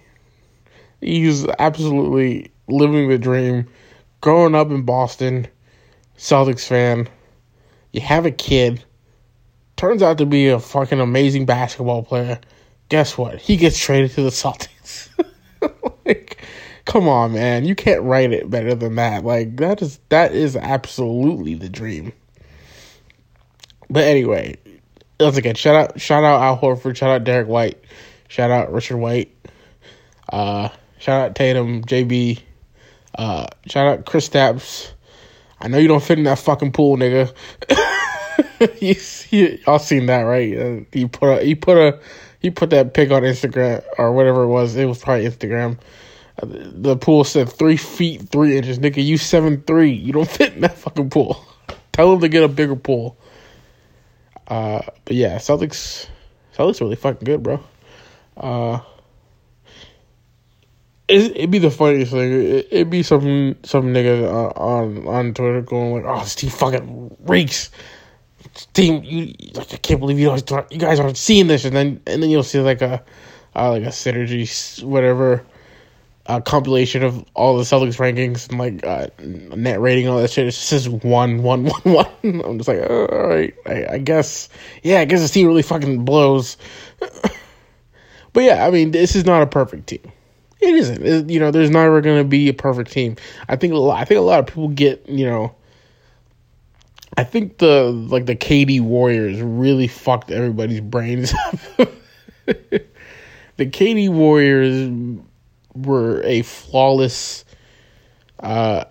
He's 1.00 1.48
absolutely 1.60 2.52
living 2.68 3.10
the 3.10 3.18
dream 3.18 3.68
growing 4.22 4.56
up 4.56 4.70
in 4.70 4.84
Boston, 4.84 5.48
Celtics 6.18 6.68
fan, 6.68 7.10
you 7.92 8.02
have 8.02 8.26
a 8.26 8.32
kid, 8.32 8.84
turns 9.76 10.02
out 10.02 10.20
to 10.20 10.26
be 10.26 10.48
a 10.48 10.60
fucking 10.60 11.00
amazing 11.00 11.46
basketball 11.46 12.04
player. 12.04 12.40
Guess 12.90 13.18
what? 13.18 13.40
He 13.40 13.58
gets 13.58 13.78
traded 13.78 14.12
to 14.12 14.24
the 14.24 14.30
Celtics. 14.30 15.10
like, 16.06 16.42
come 16.86 17.08
on, 17.08 17.34
man. 17.34 17.66
You 17.66 17.76
can't 17.76 18.04
write 18.04 18.32
it 18.32 18.50
better 18.50 18.76
than 18.76 18.96
that. 18.96 19.26
Like 19.26 19.58
that 19.58 19.82
is 19.82 20.00
that 20.10 20.34
is 20.34 20.56
absolutely 20.56 21.56
the 21.56 21.70
dream. 21.70 22.14
But 23.90 24.04
anyway, 24.04 24.58
once 25.22 25.38
again, 25.38 25.56
shout 25.56 25.76
out 25.76 26.02
shout 26.02 26.24
out 26.24 26.42
Al 26.42 26.58
Horford, 26.58 26.96
shout 26.96 27.10
out 27.10 27.24
Derrick 27.24 27.48
White, 27.48 27.78
shout 28.28 28.52
out 28.52 28.72
Richard 28.72 28.98
White, 28.98 29.36
uh, 30.30 30.70
shout 31.00 31.22
out 31.22 31.36
Tatum, 31.36 31.84
JB, 31.84 32.40
uh, 33.18 33.48
shout 33.68 33.88
out 33.88 34.06
Kristaps. 34.06 34.92
I 35.60 35.68
know 35.68 35.78
you 35.78 35.88
don't 35.88 36.02
fit 36.02 36.18
in 36.18 36.24
that 36.24 36.40
fucking 36.40 36.72
pool, 36.72 36.98
nigga. 36.98 37.32
you, 38.82 38.96
you, 39.30 39.60
y'all 39.66 39.78
seen 39.78 40.08
that, 40.08 40.22
right? 40.22 40.58
Uh, 40.58 40.80
he 40.92 41.06
put 41.06 41.30
a, 41.30 41.44
he 41.44 41.54
put 41.54 41.78
a, 41.78 42.00
he 42.40 42.50
put 42.50 42.72
that 42.72 42.94
pic 42.94 43.12
on 43.12 43.22
Instagram 43.22 43.84
or 43.98 44.12
whatever 44.14 44.44
it 44.44 44.48
was. 44.48 44.76
It 44.76 44.86
was 44.86 45.00
probably 45.00 45.28
Instagram. 45.28 45.78
Uh, 46.42 46.48
the 46.48 46.98
pool 46.98 47.24
said 47.24 47.50
three 47.50 47.78
feet 47.78 48.30
three 48.30 48.58
inches, 48.58 48.80
nigga. 48.80 49.04
You 49.04 49.18
seven 49.18 49.62
three. 49.62 49.92
You 49.92 50.14
don't 50.14 50.30
fit 50.30 50.54
in 50.54 50.62
that 50.62 50.78
fucking 50.78 51.12
pool. 51.12 51.46
Tell 51.92 52.14
him 52.14 52.22
to 52.22 52.30
get 52.30 52.44
a 52.44 52.48
bigger 52.48 52.76
pool. 52.76 53.18
Uh, 54.52 54.82
but 55.06 55.16
yeah, 55.16 55.38
Celtics, 55.38 56.08
Celtics 56.54 56.82
really 56.82 56.98
fucking 56.98 57.24
good, 57.24 57.42
bro. 57.42 57.64
Uh, 58.36 58.82
it, 61.08 61.38
would 61.38 61.52
be 61.52 61.60
the 61.60 61.72
funniest 61.72 62.12
thing. 62.12 62.34
It, 62.34 62.68
would 62.70 62.90
be 62.90 63.02
some 63.02 63.56
some 63.64 63.94
nigga 63.94 64.30
on 64.58 65.08
on 65.08 65.34
Twitter 65.34 65.62
going 65.62 65.94
like, 65.94 66.04
"Oh, 66.06 66.20
this 66.20 66.36
team 66.36 66.50
fucking 66.50 67.16
reeks." 67.22 67.72
Team, 68.74 69.02
you 69.06 69.34
like 69.54 69.74
I 69.74 69.78
can't 69.78 70.02
believe 70.02 70.20
you 70.20 70.28
guys 70.28 70.44
you 70.70 70.78
guys 70.78 71.00
aren't 71.00 71.16
seeing 71.16 71.48
this, 71.48 71.64
and 71.64 71.74
then 71.74 72.02
and 72.06 72.22
then 72.22 72.30
you'll 72.30 72.44
see 72.44 72.60
like 72.60 72.82
a 72.82 73.02
uh, 73.56 73.70
like 73.72 73.84
a 73.84 73.88
synergy 73.88 74.84
whatever 74.84 75.46
uh, 76.32 76.42
compilation 76.42 77.04
of 77.04 77.26
all 77.34 77.58
the 77.58 77.64
Celtics 77.64 77.98
rankings 77.98 78.50
and 78.50 78.60
like 78.60 78.86
uh, 78.86 79.08
net 79.56 79.80
rating 79.80 80.08
all 80.08 80.20
that 80.20 80.32
shit. 80.32 80.48
It's 80.48 80.70
just 80.70 80.88
one 80.88 81.44
one 81.44 81.66
one 81.84 81.84
one. 81.84 82.08
I'm 82.24 82.58
just 82.58 82.68
like, 82.68 82.90
all 82.90 83.08
right, 83.08 83.54
I, 83.66 83.86
I 83.94 83.98
guess 83.98 84.50
yeah, 84.84 85.00
I 85.00 85.06
guess 85.06 85.20
this 85.20 85.32
team 85.32 85.48
really 85.48 85.62
fucking 85.62 86.06
blows. 86.06 86.58
but 87.00 88.44
yeah, 88.44 88.66
I 88.66 88.72
mean, 88.72 88.92
this 88.92 89.16
is 89.16 89.26
not 89.26 89.42
a 89.42 89.48
perfect 89.48 89.88
team 89.88 90.12
it 90.62 90.76
isn't. 90.76 91.04
It, 91.04 91.30
you 91.30 91.40
know, 91.40 91.52
there's 91.52 91.72
never 91.72 92.02
going 92.02 92.20
to 92.20 92.28
be 92.28 92.48
a 92.48 92.54
perfect 92.54 92.92
team. 92.92 93.16
I 93.50 93.56
think. 93.56 93.74
I 93.74 94.06
think 94.06 94.20
a 94.20 94.22
lot 94.22 94.40
of 94.40 94.48
people 94.48 94.70
get. 94.70 95.08
You 95.10 95.26
know. 95.26 95.56
I 97.18 97.26
think 97.26 97.58
the 97.58 97.92
like 97.92 98.26
the 98.26 98.36
KD 98.36 98.80
Warriors 98.82 99.42
really 99.42 99.88
fucked 99.88 100.32
everybody's 100.32 100.80
brains 100.80 101.34
up. 101.80 101.90
the 102.46 103.66
KD 103.66 104.10
Warriors 104.10 104.90
were 105.76 106.22
a 106.24 106.42
flawless, 106.42 107.46
uh, 108.40 108.86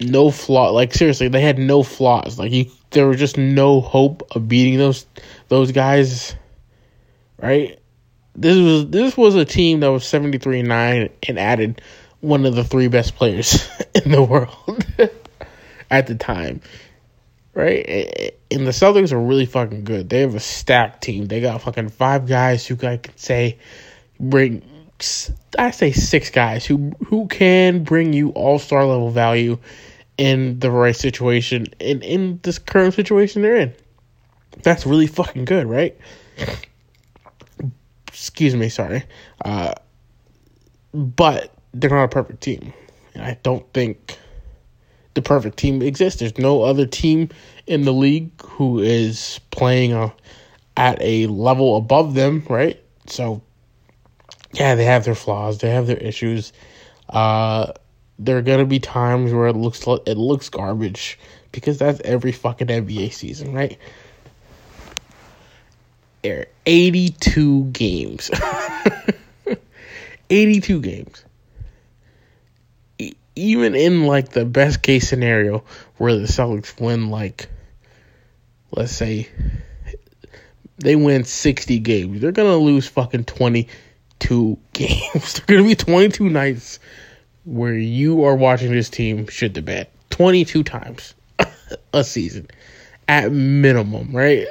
no 0.00 0.30
flaw. 0.30 0.70
Like 0.70 0.94
seriously, 0.94 1.28
they 1.28 1.40
had 1.40 1.58
no 1.58 1.82
flaws. 1.82 2.38
Like 2.38 2.52
you, 2.52 2.66
there 2.90 3.06
was 3.06 3.18
just 3.18 3.38
no 3.38 3.80
hope 3.80 4.26
of 4.34 4.48
beating 4.48 4.78
those 4.78 5.06
those 5.48 5.72
guys, 5.72 6.34
right? 7.40 7.78
this 8.34 8.56
was 8.56 8.90
this 8.90 9.16
was 9.16 9.34
a 9.34 9.44
team 9.44 9.80
that 9.80 9.88
was 9.88 10.06
73 10.06 10.62
9 10.62 11.08
and 11.28 11.38
added 11.38 11.82
one 12.20 12.46
of 12.46 12.54
the 12.54 12.64
three 12.64 12.88
best 12.88 13.16
players 13.16 13.68
in 13.94 14.10
the 14.10 14.22
world 14.22 14.86
at 15.90 16.06
the 16.06 16.14
time. 16.14 16.60
right? 17.54 18.32
And 18.50 18.66
the 18.66 18.70
Celtics 18.70 19.12
are 19.12 19.20
really 19.20 19.46
fucking 19.46 19.84
good. 19.84 20.08
They 20.08 20.20
have 20.20 20.34
a 20.34 20.40
stacked 20.40 21.02
team. 21.02 21.26
They 21.26 21.40
got 21.40 21.60
fucking 21.62 21.88
five 21.90 22.26
guys 22.26 22.66
who 22.66 22.76
I 22.86 22.98
could 22.98 23.18
say 23.18 23.58
bring. 24.18 24.62
I 25.58 25.70
say 25.70 25.92
six 25.92 26.30
guys 26.30 26.64
who 26.64 26.92
who 27.06 27.26
can 27.28 27.84
bring 27.84 28.12
you 28.12 28.30
all 28.30 28.58
star 28.58 28.84
level 28.84 29.10
value 29.10 29.58
in 30.18 30.58
the 30.60 30.70
right 30.70 30.94
situation 30.94 31.66
and 31.80 32.02
in 32.02 32.40
this 32.42 32.58
current 32.58 32.94
situation 32.94 33.42
they're 33.42 33.56
in. 33.56 33.74
That's 34.62 34.86
really 34.86 35.06
fucking 35.06 35.44
good, 35.44 35.66
right? 35.66 35.96
Excuse 38.08 38.54
me, 38.54 38.68
sorry. 38.68 39.04
Uh, 39.44 39.72
but 40.92 41.52
they're 41.72 41.90
not 41.90 42.04
a 42.04 42.08
perfect 42.08 42.42
team. 42.42 42.72
I 43.16 43.38
don't 43.42 43.70
think 43.72 44.18
the 45.14 45.22
perfect 45.22 45.56
team 45.56 45.82
exists. 45.82 46.20
There's 46.20 46.38
no 46.38 46.62
other 46.62 46.86
team 46.86 47.28
in 47.66 47.82
the 47.82 47.92
league 47.92 48.30
who 48.42 48.78
is 48.78 49.40
playing 49.50 49.92
a, 49.92 50.12
at 50.76 50.98
a 51.00 51.26
level 51.26 51.76
above 51.76 52.14
them, 52.14 52.44
right? 52.48 52.82
So, 53.06 53.42
yeah, 54.52 54.74
they 54.74 54.84
have 54.84 55.04
their 55.04 55.14
flaws, 55.14 55.58
they 55.58 55.70
have 55.70 55.86
their 55.86 55.96
issues. 55.96 56.52
Uh, 57.08 57.72
there 58.18 58.36
are 58.38 58.42
gonna 58.42 58.66
be 58.66 58.78
times 58.78 59.32
where 59.32 59.48
it 59.48 59.56
looks 59.56 59.86
like 59.86 60.00
it 60.06 60.16
looks 60.16 60.48
garbage 60.48 61.18
because 61.50 61.78
that's 61.78 62.00
every 62.04 62.32
fucking 62.32 62.68
NBA 62.68 63.12
season, 63.12 63.52
right? 63.52 63.78
There 66.22 66.46
82 66.66 67.64
games. 67.64 68.30
82 70.30 70.80
games 70.80 71.24
even 73.34 73.74
in 73.74 74.06
like 74.06 74.30
the 74.30 74.44
best 74.44 74.82
case 74.82 75.08
scenario 75.08 75.64
where 75.96 76.14
the 76.14 76.26
Celtics 76.26 76.78
win 76.80 77.08
like 77.08 77.48
let's 78.70 78.92
say 78.92 79.28
they 80.78 80.96
win 80.96 81.24
60 81.24 81.78
games, 81.78 82.20
they're 82.20 82.32
going 82.32 82.50
to 82.50 82.56
lose 82.56 82.88
fucking 82.88 83.24
22 84.22 84.58
games. 84.72 85.34
They're 85.34 85.56
going 85.58 85.68
to 85.68 85.68
be 85.68 85.74
22 85.74 86.30
nights 86.30 86.78
where 87.44 87.74
you 87.74 88.24
are 88.24 88.36
watching 88.36 88.72
this 88.72 88.88
team 88.88 89.26
shit 89.26 89.54
the 89.54 89.62
bed 89.62 89.88
22 90.10 90.62
times 90.62 91.14
a 91.92 92.04
season 92.04 92.46
at 93.08 93.32
minimum, 93.32 94.14
right? 94.14 94.46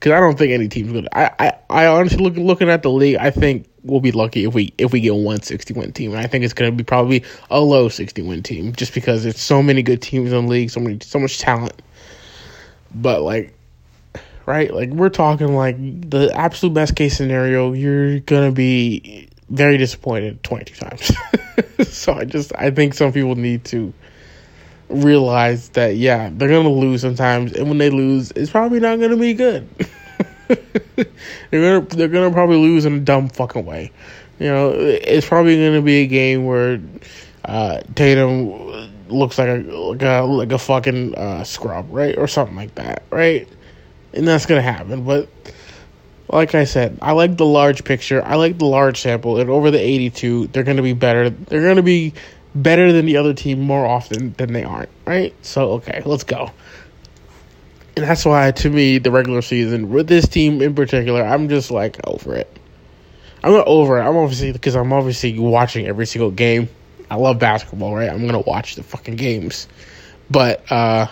Cuz 0.00 0.10
I 0.10 0.18
don't 0.18 0.38
think 0.38 0.52
any 0.52 0.68
team's 0.68 0.92
good. 0.92 1.06
I 1.12 1.30
I 1.38 1.52
I 1.68 1.86
honestly 1.86 2.18
look 2.18 2.36
looking 2.36 2.70
at 2.70 2.82
the 2.82 2.90
league, 2.90 3.16
I 3.16 3.30
think 3.30 3.66
we'll 3.84 4.00
be 4.00 4.12
lucky 4.12 4.44
if 4.44 4.54
we 4.54 4.72
if 4.78 4.92
we 4.92 5.00
get 5.00 5.14
one 5.14 5.42
60 5.42 5.74
win 5.74 5.92
team. 5.92 6.12
And 6.12 6.20
I 6.20 6.26
think 6.26 6.44
it's 6.44 6.54
going 6.54 6.70
to 6.70 6.76
be 6.76 6.82
probably 6.82 7.24
a 7.50 7.60
low 7.60 7.88
60 7.88 8.22
win 8.22 8.42
team 8.42 8.72
just 8.72 8.94
because 8.94 9.22
there's 9.22 9.38
so 9.38 9.62
many 9.62 9.82
good 9.82 10.00
teams 10.00 10.32
in 10.32 10.46
the 10.46 10.50
league, 10.50 10.70
so 10.70 10.80
many 10.80 10.98
so 11.02 11.18
much 11.18 11.38
talent. 11.38 11.82
But 12.94 13.22
like 13.22 13.54
right, 14.46 14.72
like 14.72 14.90
we're 14.90 15.08
talking 15.08 15.54
like 15.54 15.76
the 16.10 16.32
absolute 16.34 16.74
best 16.74 16.96
case 16.96 17.16
scenario, 17.16 17.72
you're 17.72 18.20
to 18.48 18.54
be 18.54 19.28
very 19.48 19.76
disappointed 19.76 20.42
22 20.42 20.74
times. 20.74 21.12
so 21.88 22.14
I 22.14 22.24
just 22.24 22.52
I 22.56 22.70
think 22.70 22.94
some 22.94 23.12
people 23.12 23.34
need 23.34 23.64
to 23.66 23.92
realize 24.88 25.70
that 25.70 25.96
yeah, 25.96 26.30
they're 26.32 26.48
to 26.64 26.70
lose 26.70 27.00
sometimes 27.00 27.52
and 27.52 27.68
when 27.68 27.78
they 27.78 27.90
lose, 27.90 28.32
it's 28.32 28.50
probably 28.50 28.80
not 28.80 28.98
to 29.10 29.16
be 29.16 29.34
good. 29.34 29.68
they're 31.50 31.80
gonna 31.80 31.80
they're 31.86 32.08
gonna 32.08 32.30
probably 32.30 32.56
lose 32.56 32.84
in 32.84 32.94
a 32.94 33.00
dumb 33.00 33.28
fucking 33.28 33.64
way. 33.64 33.92
You 34.38 34.48
know, 34.48 34.70
it's 34.70 35.26
probably 35.26 35.56
gonna 35.56 35.82
be 35.82 36.02
a 36.02 36.06
game 36.06 36.46
where 36.46 36.80
uh, 37.44 37.80
Tatum 37.94 38.90
looks 39.08 39.38
like 39.38 39.48
a 39.48 39.62
like 39.72 40.02
a 40.02 40.20
like 40.22 40.52
a 40.52 40.58
fucking 40.58 41.14
uh, 41.14 41.44
scrub, 41.44 41.86
right, 41.90 42.16
or 42.16 42.26
something 42.26 42.56
like 42.56 42.74
that, 42.76 43.04
right? 43.10 43.48
And 44.14 44.26
that's 44.26 44.46
gonna 44.46 44.62
happen. 44.62 45.04
But 45.04 45.28
like 46.28 46.54
I 46.54 46.64
said, 46.64 46.98
I 47.02 47.12
like 47.12 47.36
the 47.36 47.46
large 47.46 47.84
picture. 47.84 48.24
I 48.24 48.36
like 48.36 48.58
the 48.58 48.66
large 48.66 49.00
sample. 49.00 49.38
And 49.38 49.50
over 49.50 49.70
the 49.70 49.80
eighty-two, 49.80 50.48
they're 50.48 50.64
gonna 50.64 50.82
be 50.82 50.92
better. 50.92 51.30
They're 51.30 51.66
gonna 51.66 51.82
be 51.82 52.14
better 52.54 52.92
than 52.92 53.06
the 53.06 53.16
other 53.16 53.32
team 53.32 53.60
more 53.60 53.86
often 53.86 54.34
than 54.36 54.52
they 54.52 54.64
aren't, 54.64 54.90
right? 55.06 55.34
So 55.42 55.72
okay, 55.72 56.02
let's 56.04 56.24
go 56.24 56.50
and 57.96 58.04
that's 58.04 58.24
why 58.24 58.50
to 58.50 58.70
me 58.70 58.98
the 58.98 59.10
regular 59.10 59.42
season 59.42 59.90
with 59.90 60.06
this 60.06 60.26
team 60.26 60.62
in 60.62 60.74
particular, 60.74 61.22
I'm 61.22 61.48
just 61.48 61.70
like 61.70 61.98
over 62.04 62.34
it. 62.34 62.58
I'm 63.44 63.52
not 63.52 63.66
over 63.66 63.98
it. 63.98 64.02
I'm 64.02 64.16
obviously 64.16 64.52
because 64.52 64.76
I'm 64.76 64.92
obviously 64.92 65.38
watching 65.38 65.86
every 65.86 66.06
single 66.06 66.30
game. 66.30 66.68
I 67.10 67.16
love 67.16 67.38
basketball, 67.38 67.94
right? 67.94 68.08
I'm 68.08 68.24
gonna 68.24 68.40
watch 68.40 68.76
the 68.76 68.82
fucking 68.82 69.16
games, 69.16 69.68
but 70.30 70.70
uh, 70.70 71.08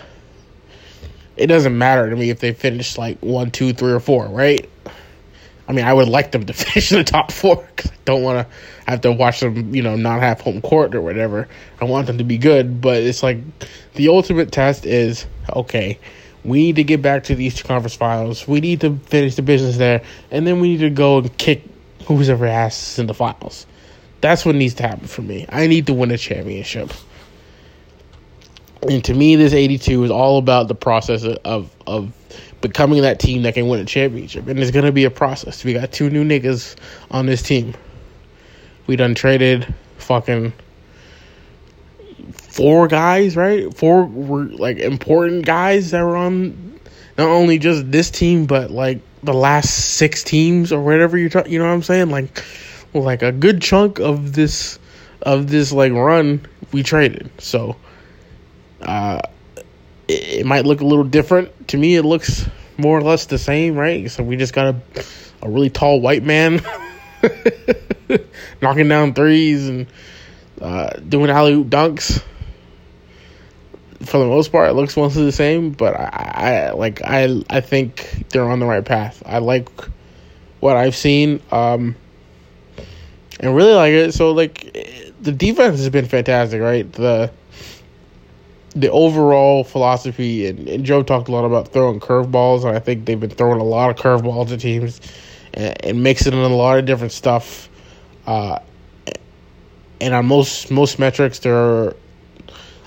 it 1.41 1.47
doesn't 1.47 1.77
matter 1.77 2.09
to 2.09 2.15
me 2.15 2.29
if 2.29 2.39
they 2.39 2.53
finish 2.53 2.97
like 2.97 3.19
one, 3.19 3.51
two, 3.51 3.73
three, 3.73 3.91
or 3.91 3.99
four, 3.99 4.27
right? 4.27 4.69
I 5.67 5.73
mean, 5.73 5.85
I 5.85 5.93
would 5.93 6.09
like 6.09 6.31
them 6.31 6.45
to 6.45 6.53
finish 6.53 6.91
in 6.91 6.99
the 6.99 7.03
top 7.03 7.31
four 7.31 7.67
because 7.75 7.91
I 7.91 7.95
don't 8.05 8.23
want 8.23 8.47
to 8.47 8.55
have 8.91 9.01
to 9.01 9.11
watch 9.11 9.39
them, 9.39 9.73
you 9.73 9.81
know, 9.81 9.95
not 9.95 10.21
have 10.21 10.41
home 10.41 10.61
court 10.61 10.95
or 10.95 11.01
whatever. 11.01 11.47
I 11.79 11.85
want 11.85 12.07
them 12.07 12.17
to 12.17 12.23
be 12.23 12.37
good, 12.37 12.81
but 12.81 13.03
it's 13.03 13.23
like 13.23 13.39
the 13.95 14.09
ultimate 14.09 14.51
test 14.51 14.85
is 14.85 15.25
okay 15.53 15.99
we 16.43 16.59
need 16.63 16.75
to 16.77 16.83
get 16.83 17.01
back 17.01 17.25
to 17.25 17.35
the 17.35 17.45
Eastern 17.45 17.67
Conference 17.67 17.95
Finals. 17.95 18.47
We 18.47 18.61
need 18.61 18.81
to 18.81 18.97
finish 18.97 19.35
the 19.35 19.41
business 19.41 19.77
there, 19.77 20.01
and 20.31 20.45
then 20.45 20.59
we 20.59 20.69
need 20.69 20.79
to 20.79 20.89
go 20.89 21.19
and 21.19 21.37
kick 21.37 21.63
who's 22.05 22.29
ever 22.29 22.47
asses 22.47 22.99
in 22.99 23.07
the 23.07 23.13
finals. 23.13 23.65
That's 24.21 24.45
what 24.45 24.55
needs 24.55 24.73
to 24.75 24.87
happen 24.87 25.07
for 25.07 25.21
me. 25.21 25.45
I 25.49 25.67
need 25.67 25.87
to 25.87 25.93
win 25.93 26.11
a 26.11 26.17
championship. 26.17 26.91
And 28.89 29.03
to 29.05 29.13
me, 29.13 29.35
this 29.35 29.53
82 29.53 30.05
is 30.05 30.11
all 30.11 30.37
about 30.37 30.67
the 30.67 30.75
process 30.75 31.23
of 31.23 31.69
of 31.85 32.11
becoming 32.61 33.01
that 33.01 33.19
team 33.19 33.41
that 33.43 33.55
can 33.55 33.67
win 33.67 33.79
a 33.79 33.85
championship. 33.85 34.47
And 34.47 34.59
it's 34.59 34.71
going 34.71 34.85
to 34.85 34.91
be 34.91 35.03
a 35.03 35.11
process. 35.11 35.63
We 35.63 35.73
got 35.73 35.91
two 35.91 36.09
new 36.09 36.23
niggas 36.23 36.75
on 37.09 37.25
this 37.25 37.41
team. 37.41 37.73
We 38.87 38.95
done 38.95 39.15
traded 39.15 39.73
fucking 39.97 40.53
four 42.33 42.87
guys, 42.87 43.35
right? 43.35 43.73
Four 43.75 44.05
were 44.05 44.45
like 44.45 44.77
important 44.77 45.45
guys 45.45 45.91
that 45.91 46.03
were 46.03 46.15
on 46.15 46.79
not 47.17 47.27
only 47.27 47.57
just 47.57 47.91
this 47.91 48.11
team, 48.11 48.45
but 48.45 48.71
like 48.71 48.99
the 49.23 49.33
last 49.33 49.95
six 49.95 50.23
teams 50.23 50.71
or 50.71 50.81
whatever 50.81 51.17
you're 51.17 51.29
talking. 51.29 51.51
You 51.51 51.59
know 51.59 51.65
what 51.65 51.73
I'm 51.73 51.83
saying? 51.83 52.09
Like, 52.09 52.43
like 52.93 53.21
a 53.21 53.31
good 53.31 53.61
chunk 53.61 53.99
of 53.99 54.33
this 54.33 54.79
of 55.21 55.49
this 55.49 55.71
like 55.71 55.93
run 55.93 56.45
we 56.71 56.83
traded. 56.83 57.29
So, 57.39 57.75
uh, 58.81 59.21
it, 60.07 60.39
it 60.39 60.45
might 60.45 60.65
look 60.65 60.81
a 60.81 60.85
little 60.85 61.03
different 61.03 61.69
to 61.69 61.77
me. 61.77 61.95
It 61.95 62.03
looks 62.03 62.47
more 62.77 62.97
or 62.97 63.01
less 63.01 63.25
the 63.25 63.37
same, 63.37 63.75
right? 63.75 64.09
So 64.09 64.23
we 64.23 64.35
just 64.35 64.53
got 64.53 64.75
a 64.75 65.03
a 65.43 65.49
really 65.49 65.69
tall 65.69 65.99
white 66.01 66.23
man 66.23 66.61
knocking 68.61 68.87
down 68.87 69.13
threes 69.13 69.67
and 69.67 69.87
uh, 70.61 70.91
doing 70.99 71.31
alley 71.31 71.53
oop 71.53 71.67
dunks 71.67 72.21
for 74.05 74.17
the 74.17 74.25
most 74.25 74.51
part, 74.51 74.69
it 74.69 74.73
looks 74.73 74.97
mostly 74.97 75.25
the 75.25 75.31
same. 75.31 75.71
But 75.71 75.95
I, 75.95 76.69
I 76.69 76.71
like 76.71 77.01
I 77.03 77.41
I 77.49 77.61
think 77.61 78.25
they're 78.29 78.49
on 78.49 78.59
the 78.59 78.65
right 78.65 78.83
path. 78.83 79.21
I 79.25 79.39
like 79.39 79.69
what 80.59 80.75
I've 80.75 80.95
seen, 80.95 81.41
um, 81.51 81.95
and 83.39 83.55
really 83.55 83.73
like 83.73 83.91
it. 83.91 84.13
So 84.13 84.31
like 84.31 84.61
the 85.21 85.31
defense 85.31 85.77
has 85.77 85.89
been 85.89 86.07
fantastic, 86.07 86.61
right? 86.61 86.91
The 86.91 87.31
the 88.75 88.89
overall 88.91 89.63
philosophy 89.63 90.47
and, 90.47 90.67
and 90.67 90.85
Joe 90.85 91.03
talked 91.03 91.27
a 91.27 91.31
lot 91.31 91.45
about 91.45 91.69
throwing 91.69 91.99
curveballs, 91.99 92.65
and 92.65 92.75
I 92.75 92.79
think 92.79 93.05
they've 93.05 93.19
been 93.19 93.29
throwing 93.29 93.59
a 93.59 93.65
lot 93.65 93.89
of 93.89 93.97
curveballs 93.97 94.49
to 94.49 94.57
teams 94.57 95.01
and, 95.53 95.85
and 95.85 96.03
mixing 96.03 96.33
in 96.33 96.39
a 96.39 96.47
lot 96.47 96.79
of 96.79 96.85
different 96.85 97.11
stuff. 97.11 97.69
Uh, 98.25 98.59
and 99.99 100.13
on 100.13 100.25
most 100.25 100.71
most 100.71 100.99
metrics, 100.99 101.39
they're 101.39 101.93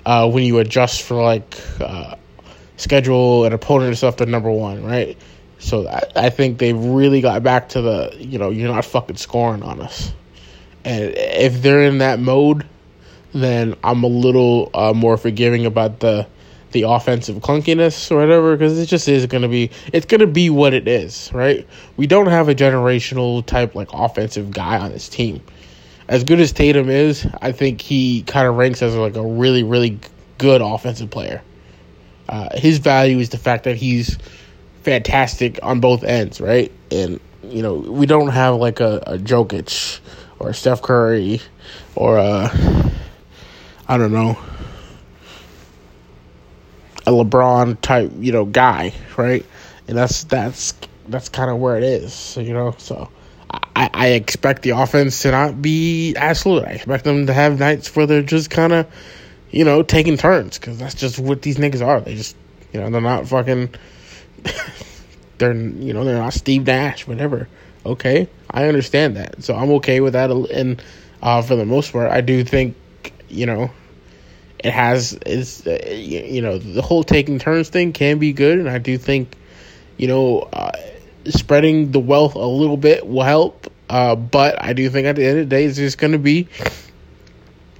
uh, 0.06 0.28
when 0.28 0.44
you 0.44 0.58
adjust 0.58 1.02
for 1.02 1.22
like 1.22 1.56
uh, 1.80 2.16
schedule 2.76 3.44
and 3.44 3.54
opponent 3.54 3.88
and 3.88 3.96
stuff, 3.96 4.16
they're 4.16 4.26
number 4.26 4.50
one, 4.50 4.84
right? 4.84 5.16
So 5.58 5.88
I, 5.88 6.02
I 6.16 6.30
think 6.30 6.58
they've 6.58 6.76
really 6.76 7.20
got 7.20 7.42
back 7.42 7.70
to 7.70 7.80
the 7.82 8.16
you 8.18 8.38
know 8.38 8.50
you're 8.50 8.72
not 8.72 8.84
fucking 8.84 9.16
scoring 9.16 9.62
on 9.62 9.80
us, 9.80 10.12
and 10.84 11.12
if 11.16 11.62
they're 11.62 11.84
in 11.84 11.98
that 11.98 12.18
mode, 12.20 12.66
then 13.34 13.74
I'm 13.84 14.02
a 14.02 14.08
little 14.08 14.70
uh, 14.74 14.92
more 14.94 15.16
forgiving 15.16 15.66
about 15.66 16.00
the 16.00 16.26
the 16.72 16.82
offensive 16.82 17.36
clunkiness 17.36 18.10
or 18.10 18.16
whatever 18.16 18.56
because 18.56 18.76
it 18.80 18.86
just 18.86 19.08
is 19.08 19.26
going 19.26 19.42
to 19.42 19.48
be 19.48 19.70
it's 19.92 20.06
going 20.06 20.20
to 20.20 20.26
be 20.26 20.50
what 20.50 20.74
it 20.74 20.88
is 20.88 21.30
right 21.32 21.64
we 21.96 22.04
don't 22.04 22.26
have 22.26 22.48
a 22.48 22.54
generational 22.54 23.46
type 23.46 23.76
like 23.76 23.88
offensive 23.92 24.50
guy 24.50 24.80
on 24.80 24.90
this 24.90 25.08
team 25.08 25.40
as 26.08 26.24
good 26.24 26.40
as 26.40 26.52
Tatum 26.52 26.90
is, 26.90 27.26
I 27.40 27.52
think 27.52 27.80
he 27.80 28.22
kind 28.22 28.46
of 28.46 28.56
ranks 28.56 28.82
as 28.82 28.94
like 28.94 29.16
a 29.16 29.26
really, 29.26 29.62
really 29.62 29.98
good 30.38 30.60
offensive 30.60 31.10
player. 31.10 31.42
Uh, 32.28 32.56
his 32.58 32.78
value 32.78 33.18
is 33.18 33.30
the 33.30 33.38
fact 33.38 33.64
that 33.64 33.76
he's 33.76 34.18
fantastic 34.82 35.58
on 35.62 35.80
both 35.80 36.04
ends, 36.04 36.40
right? 36.40 36.70
And 36.90 37.20
you 37.42 37.62
know, 37.62 37.74
we 37.74 38.06
don't 38.06 38.28
have 38.28 38.56
like 38.56 38.80
a, 38.80 39.02
a 39.06 39.18
Jokic 39.18 40.00
or 40.38 40.52
Steph 40.52 40.82
Curry 40.82 41.40
or 41.94 42.18
a 42.18 42.50
I 43.88 43.98
don't 43.98 44.12
know 44.12 44.38
a 47.06 47.10
LeBron 47.10 47.80
type, 47.80 48.10
you 48.18 48.32
know, 48.32 48.44
guy, 48.44 48.92
right? 49.16 49.44
And 49.88 49.96
that's 49.96 50.24
that's 50.24 50.74
that's 51.08 51.28
kind 51.28 51.50
of 51.50 51.58
where 51.58 51.76
it 51.76 51.82
is, 51.82 52.36
you 52.36 52.54
know. 52.54 52.74
So 52.78 53.10
I, 53.76 53.90
I 53.92 54.06
expect 54.08 54.62
the 54.62 54.70
offense 54.70 55.22
to 55.22 55.30
not 55.30 55.60
be 55.60 56.14
absolute. 56.16 56.64
I 56.64 56.70
expect 56.70 57.04
them 57.04 57.26
to 57.26 57.32
have 57.32 57.58
nights 57.58 57.94
where 57.94 58.06
they're 58.06 58.22
just 58.22 58.50
kind 58.50 58.72
of, 58.72 58.86
you 59.50 59.64
know, 59.64 59.82
taking 59.82 60.16
turns 60.16 60.58
because 60.58 60.78
that's 60.78 60.94
just 60.94 61.18
what 61.18 61.42
these 61.42 61.58
niggas 61.58 61.86
are. 61.86 62.00
They 62.00 62.14
just, 62.14 62.36
you 62.72 62.80
know, 62.80 62.90
they're 62.90 63.00
not 63.00 63.28
fucking. 63.28 63.74
they're 65.38 65.54
you 65.54 65.92
know 65.92 66.04
they're 66.04 66.18
not 66.18 66.32
Steve 66.32 66.66
Nash, 66.66 67.06
whatever. 67.06 67.48
Okay, 67.84 68.28
I 68.50 68.64
understand 68.66 69.16
that, 69.16 69.42
so 69.42 69.54
I'm 69.54 69.70
okay 69.72 70.00
with 70.00 70.14
that. 70.14 70.30
And 70.30 70.82
uh, 71.22 71.42
for 71.42 71.54
the 71.54 71.66
most 71.66 71.92
part, 71.92 72.10
I 72.10 72.22
do 72.22 72.42
think 72.44 72.76
you 73.28 73.46
know 73.46 73.70
it 74.64 74.72
has 74.72 75.12
is 75.26 75.66
uh, 75.66 75.78
you 75.90 76.40
know 76.40 76.58
the 76.58 76.82
whole 76.82 77.04
taking 77.04 77.38
turns 77.38 77.68
thing 77.68 77.92
can 77.92 78.18
be 78.18 78.32
good, 78.32 78.58
and 78.58 78.68
I 78.68 78.78
do 78.78 78.96
think 78.96 79.36
you 79.98 80.08
know 80.08 80.48
uh, 80.52 80.72
spreading 81.26 81.92
the 81.92 82.00
wealth 82.00 82.34
a 82.34 82.38
little 82.38 82.78
bit 82.78 83.06
will 83.06 83.22
help. 83.22 83.70
Uh, 83.88 84.16
but 84.16 84.60
I 84.62 84.72
do 84.72 84.88
think 84.88 85.06
at 85.06 85.16
the 85.16 85.24
end 85.24 85.38
of 85.38 85.48
the 85.48 85.56
day, 85.56 85.64
it's 85.64 85.76
just 85.76 85.98
going 85.98 86.12
to 86.12 86.18
be, 86.18 86.48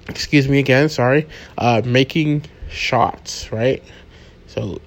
excuse 0.09 0.46
me 0.46 0.59
again, 0.59 0.90
sorry, 0.90 1.26
uh, 1.57 1.80
making 1.83 2.44
shots, 2.68 3.50
right? 3.50 3.83
So 4.46 4.80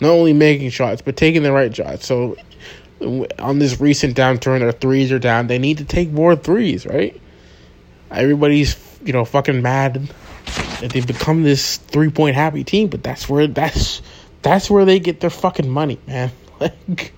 not 0.00 0.10
only 0.10 0.34
making 0.34 0.70
shots, 0.70 1.00
but 1.00 1.16
taking 1.16 1.42
the 1.42 1.52
right 1.52 1.74
shots. 1.74 2.06
So 2.06 2.36
on 3.38 3.58
this 3.58 3.80
recent 3.80 4.14
downturn, 4.14 4.60
their 4.60 4.72
threes 4.72 5.10
are 5.12 5.18
down. 5.18 5.46
They 5.46 5.58
need 5.58 5.78
to 5.78 5.84
take 5.84 6.10
more 6.10 6.36
threes, 6.36 6.84
right? 6.84 7.18
Everybody's 8.10 8.74
you 9.06 9.12
know 9.12 9.24
fucking 9.24 9.62
mad 9.62 10.08
that 10.80 10.90
they've 10.92 11.06
become 11.06 11.42
this 11.42 11.76
three 11.76 12.10
point 12.10 12.34
happy 12.34 12.64
team, 12.64 12.88
but 12.88 13.02
that's 13.02 13.28
where 13.28 13.46
that's 13.46 14.02
that's 14.42 14.70
where 14.70 14.84
they 14.84 14.98
get 14.98 15.20
their 15.20 15.30
fucking 15.30 15.68
money, 15.68 15.98
man. 16.06 16.30
Like 16.58 17.12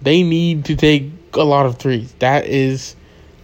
they 0.00 0.22
need 0.22 0.66
to 0.66 0.76
take 0.76 1.10
a 1.34 1.42
lot 1.42 1.66
of 1.66 1.78
threes. 1.78 2.14
That 2.20 2.46
is 2.46 2.94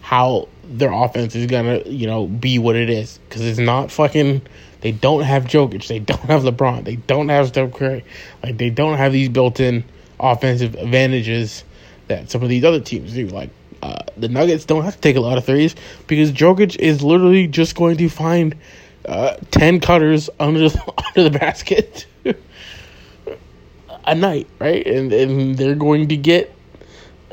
how 0.03 0.47
their 0.63 0.93
offense 0.93 1.35
is 1.35 1.47
gonna, 1.47 1.81
you 1.85 2.07
know, 2.07 2.29
be 2.29 2.61
what 2.61 2.77
it 2.77 2.89
is. 2.89 3.19
Because 3.29 3.45
it's 3.45 3.59
not 3.59 3.91
fucking. 3.91 4.43
They 4.83 4.93
don't 4.93 5.23
have 5.23 5.47
Jokic. 5.47 5.89
They 5.89 5.99
don't 5.99 6.21
have 6.21 6.43
LeBron. 6.43 6.85
They 6.85 6.95
don't 6.95 7.29
have 7.29 7.49
Steph 7.49 7.73
Curry. 7.73 8.05
Like 8.41 8.57
they 8.57 8.71
don't 8.71 8.99
have 8.99 9.13
these 9.13 9.29
built-in 9.29 9.83
offensive 10.21 10.77
advantages 10.77 11.65
that 12.07 12.31
some 12.31 12.45
of 12.45 12.49
these 12.49 12.63
other 12.63 12.81
teams 12.81 13.13
do. 13.15 13.27
Like 13.27 13.51
uh, 13.87 14.03
the 14.17 14.29
Nuggets 14.29 14.65
don't 14.65 14.83
have 14.85 14.97
to 14.97 15.01
take 15.01 15.15
a 15.15 15.21
lot 15.21 15.39
of 15.39 15.45
threes 15.45 15.77
because 16.09 16.33
Jokic 16.33 16.77
is 16.77 17.03
literally 17.03 17.47
just 17.47 17.77
going 17.77 17.97
to 17.99 18.09
find 18.09 18.57
uh, 19.05 19.37
ten 19.53 19.79
cutters 19.79 20.29
under 20.41 20.69
the, 20.69 20.95
under 21.07 21.31
the 21.31 21.39
basket 21.39 22.07
a 24.05 24.15
night, 24.15 24.49
right? 24.59 24.85
And 24.85 25.13
and 25.13 25.57
they're 25.57 25.77
going 25.77 26.09
to 26.09 26.17
get 26.17 26.53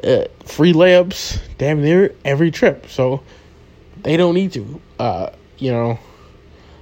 uh, 0.03 0.25
free 0.45 0.73
layups 0.73 1.39
damn 1.57 1.81
near 1.81 2.13
every 2.23 2.51
trip. 2.51 2.87
So 2.87 3.23
they 4.03 4.15
don't 4.15 4.35
need 4.35 4.53
to. 4.53 4.81
Uh, 4.99 5.29
you 5.57 5.71
know, 5.71 5.97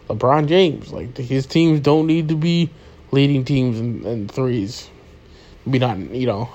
LeBron 0.10 0.48
James, 0.48 0.92
like 0.92 1.16
his 1.18 1.46
teams 1.46 1.80
don't 1.80 2.08
need 2.08 2.28
to 2.28 2.36
be 2.36 2.70
leading 3.12 3.46
teams 3.46 3.80
in, 3.80 4.06
in 4.06 4.28
threes. 4.28 4.90
Be 5.70 5.80
not, 5.80 5.98
you 5.98 6.26
know, 6.26 6.50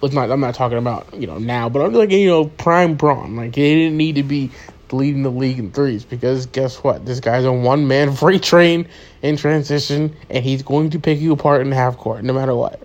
let's 0.00 0.14
not. 0.14 0.30
I'm 0.30 0.40
not 0.40 0.54
talking 0.54 0.78
about 0.78 1.12
you 1.14 1.26
know 1.26 1.38
now, 1.38 1.68
but 1.68 1.82
I'm 1.82 1.92
like 1.92 2.10
you 2.10 2.28
know 2.28 2.46
prime 2.46 2.94
Bron. 2.94 3.36
Like 3.36 3.54
he 3.54 3.74
didn't 3.74 3.96
need 3.96 4.16
to 4.16 4.22
be 4.22 4.50
leading 4.92 5.22
the 5.22 5.30
league 5.30 5.58
in 5.58 5.70
threes 5.70 6.04
because 6.04 6.46
guess 6.46 6.78
what? 6.78 7.06
This 7.06 7.20
guy's 7.20 7.44
a 7.44 7.52
one 7.52 7.86
man 7.86 8.12
freight 8.16 8.42
train 8.42 8.88
in 9.22 9.36
transition, 9.36 10.14
and 10.28 10.44
he's 10.44 10.62
going 10.62 10.90
to 10.90 10.98
pick 10.98 11.20
you 11.20 11.32
apart 11.32 11.62
in 11.62 11.72
half 11.72 11.96
court 11.96 12.24
no 12.24 12.32
matter 12.32 12.54
what. 12.54 12.80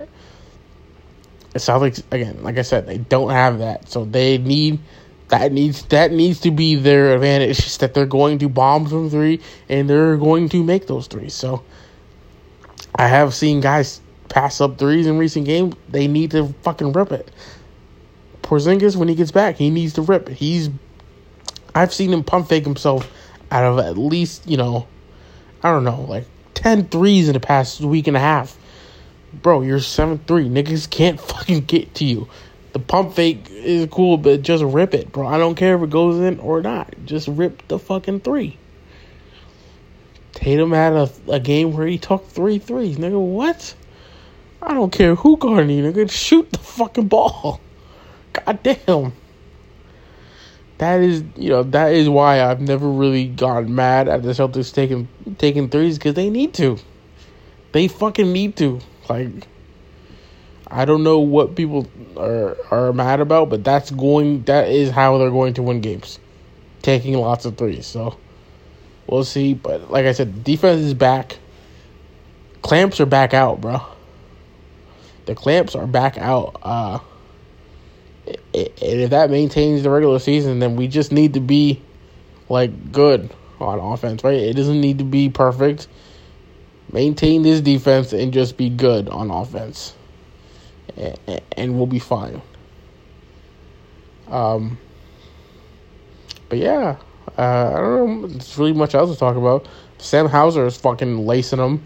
The 1.54 1.60
Celtics 1.60 2.04
again, 2.12 2.43
like 2.43 2.58
I 2.58 2.63
said, 2.63 2.86
they 2.86 2.97
don't 2.97 3.30
have 3.30 3.60
that, 3.60 3.89
so 3.89 4.06
they 4.06 4.38
need 4.38 4.80
that 5.30 5.51
needs 5.51 5.84
that 5.86 6.12
needs 6.12 6.39
to 6.41 6.51
be 6.51 6.75
their 6.75 7.15
advantage. 7.15 7.78
that 7.78 7.93
they're 7.93 8.06
going 8.06 8.39
to 8.39 8.49
bomb 8.49 8.88
from 8.88 9.10
three 9.10 9.41
and 9.69 9.89
they're 9.89 10.17
going 10.17 10.49
to 10.49 10.63
make 10.63 10.88
those 10.88 11.08
threes. 11.08 11.34
So 11.34 11.63
I 12.95 13.08
have 13.08 13.34
seen 13.34 13.62
guys 13.62 14.01
pass 14.29 14.61
up 14.61 14.77
threes 14.77 15.07
in 15.07 15.17
recent 15.17 15.45
games. 15.45 15.75
They 15.89 16.07
need 16.07 16.31
to 16.31 16.53
fucking 16.63 16.93
rip 16.93 17.11
it. 17.11 17.31
Porzingis, 18.41 18.95
when 18.95 19.07
he 19.07 19.15
gets 19.15 19.31
back, 19.31 19.55
he 19.55 19.69
needs 19.69 19.93
to 19.93 20.01
rip. 20.01 20.29
He's 20.29 20.69
I've 21.73 21.93
seen 21.93 22.13
him 22.13 22.23
pump 22.23 22.47
fake 22.47 22.63
himself 22.63 23.11
out 23.51 23.63
of 23.63 23.79
at 23.79 23.97
least, 23.97 24.47
you 24.47 24.55
know, 24.55 24.88
I 25.61 25.71
don't 25.71 25.83
know, 25.83 26.01
like 26.01 26.25
10 26.53 26.88
threes 26.88 27.27
in 27.27 27.33
the 27.33 27.39
past 27.39 27.81
week 27.81 28.07
and 28.07 28.15
a 28.15 28.19
half. 28.19 28.57
Bro, 29.33 29.61
you're 29.63 29.81
7 29.81 30.19
3. 30.19 30.49
Niggas 30.49 30.89
can't 30.89 31.19
fucking 31.29 31.61
get 31.65 31.93
to 31.95 32.05
you. 32.05 32.29
The 32.75 32.79
pump 32.79 33.13
fake 33.13 33.47
is 33.49 33.88
cool, 33.89 34.17
but 34.17 34.41
just 34.41 34.61
rip 34.61 34.93
it, 34.93 35.11
bro. 35.11 35.25
I 35.25 35.38
don't 35.38 35.55
care 35.55 35.77
if 35.77 35.83
it 35.83 35.89
goes 35.89 36.19
in 36.19 36.39
or 36.39 36.61
not. 36.61 36.93
Just 37.05 37.29
rip 37.29 37.65
the 37.69 37.79
fucking 37.79 38.19
three. 38.19 38.57
Tatum 40.33 40.73
had 40.73 40.91
a, 40.91 41.09
a 41.29 41.39
game 41.39 41.71
where 41.71 41.88
he 41.88 41.97
took 41.97 42.27
three 42.27 42.59
threes. 42.59 42.97
Nigga, 42.97 43.17
what? 43.17 43.73
I 44.65 44.73
don't 44.73 44.91
care 44.91 45.15
who 45.15 45.32
you, 45.32 45.38
nigga. 45.38 46.10
Shoot 46.10 46.51
the 46.51 46.58
fucking 46.58 47.08
ball. 47.08 47.62
God 48.34 48.60
damn 48.63 49.13
that 50.78 51.01
is 51.01 51.23
you 51.36 51.49
know 51.49 51.63
that 51.63 51.93
is 51.93 52.10
why 52.10 52.43
I've 52.43 52.62
never 52.62 52.89
really 52.89 53.28
gotten 53.28 53.73
mad 53.73 54.08
at 54.08 54.23
the 54.23 54.30
Celtics 54.30 54.73
taking 54.73 55.08
taking 55.38 55.69
threes 55.69 55.97
because 55.97 56.15
they 56.15 56.30
need 56.30 56.54
to. 56.56 56.78
They 57.71 57.88
fucking 57.88 58.32
need 58.32 58.58
to. 58.58 58.80
Like 59.10 59.47
I 60.67 60.86
don't 60.86 61.04
know 61.04 61.19
what 61.19 61.56
people 61.56 61.88
are 62.17 62.58
are 62.71 62.91
mad 62.93 63.21
about, 63.21 63.49
but 63.49 63.63
that's 63.63 63.91
going 63.91 64.43
that 64.43 64.69
is 64.69 64.91
how 64.91 65.17
they're 65.17 65.30
going 65.30 65.54
to 65.56 65.63
win 65.63 65.82
games. 65.82 66.19
Taking 66.82 67.15
lots 67.15 67.45
of 67.45 67.58
threes. 67.58 67.86
So 67.86 68.17
we'll 69.08 69.23
see. 69.23 69.54
But 69.54 69.89
like 69.91 70.06
I 70.06 70.12
said, 70.12 70.43
defense 70.43 70.82
is 70.82 70.93
back. 70.93 71.38
Clamps 72.62 72.99
are 72.99 73.06
back 73.06 73.34
out, 73.34 73.62
bro. 73.62 73.82
The 75.25 75.35
clamps 75.35 75.75
are 75.75 75.88
back 75.88 76.17
out. 76.17 76.57
Uh 76.61 76.99
and 78.27 78.39
if 78.53 79.09
that 79.11 79.29
maintains 79.29 79.83
the 79.83 79.89
regular 79.89 80.19
season, 80.19 80.59
then 80.59 80.75
we 80.75 80.88
just 80.88 81.11
need 81.11 81.33
to 81.35 81.39
be 81.39 81.81
like 82.49 82.91
good 82.91 83.31
on 83.59 83.79
offense, 83.79 84.23
right? 84.23 84.33
It 84.33 84.55
doesn't 84.55 84.81
need 84.81 84.97
to 84.99 85.03
be 85.03 85.29
perfect. 85.29 85.88
Maintain 86.91 87.43
this 87.43 87.61
defense 87.61 88.13
and 88.13 88.31
just 88.33 88.57
be 88.57 88.69
good 88.69 89.09
on 89.09 89.31
offense, 89.31 89.93
and 91.57 91.77
we'll 91.77 91.88
be 91.88 91.99
fine. 91.99 92.41
Um, 94.27 94.77
but 96.49 96.59
yeah, 96.59 96.97
uh, 97.38 97.73
I 97.75 97.79
don't 97.79 98.21
know. 98.21 98.27
There's 98.27 98.57
really 98.57 98.73
much 98.73 98.95
else 98.95 99.11
to 99.11 99.17
talk 99.17 99.35
about. 99.35 99.67
Sam 99.97 100.27
Hauser 100.27 100.65
is 100.65 100.77
fucking 100.77 101.25
lacing 101.25 101.59
them. 101.59 101.85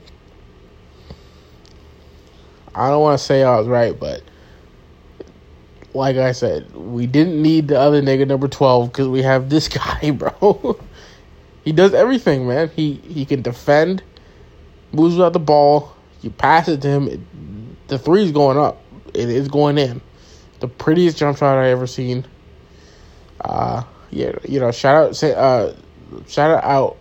I 2.79 2.89
don't 2.89 3.01
want 3.01 3.19
to 3.19 3.25
say 3.25 3.43
I 3.43 3.57
was 3.57 3.67
right, 3.67 3.99
but 3.99 4.23
like 5.93 6.15
I 6.15 6.31
said, 6.31 6.73
we 6.73 7.07
didn't 7.07 7.41
need 7.41 7.67
the 7.67 7.79
other 7.79 8.01
nigga 8.01 8.27
number 8.27 8.47
twelve 8.47 8.91
because 8.91 9.07
we 9.07 9.21
have 9.21 9.49
this 9.49 9.67
guy, 9.79 10.11
bro. 10.11 10.79
he 11.63 11.71
does 11.71 11.93
everything, 11.93 12.47
man. 12.47 12.69
He 12.69 12.93
he 12.93 13.25
can 13.25 13.41
defend, 13.41 14.01
moves 14.93 15.15
without 15.15 15.33
the 15.33 15.39
ball. 15.39 15.93
You 16.21 16.29
pass 16.29 16.67
it 16.67 16.81
to 16.81 16.87
him, 16.87 17.07
it, 17.07 17.19
the 17.89 17.99
three's 17.99 18.31
going 18.31 18.57
up. 18.57 18.81
It 19.13 19.29
is 19.29 19.47
going 19.47 19.77
in. 19.77 20.01
The 20.59 20.67
prettiest 20.67 21.17
jump 21.17 21.37
shot 21.37 21.57
I 21.57 21.69
ever 21.69 21.87
seen. 21.87 22.25
Uh, 23.41 23.83
yeah, 24.11 24.33
you 24.47 24.59
know, 24.59 24.71
shout 24.71 24.95
out, 24.95 25.15
say, 25.15 25.33
uh, 25.33 25.73
shout 26.27 26.63
out, 26.63 26.97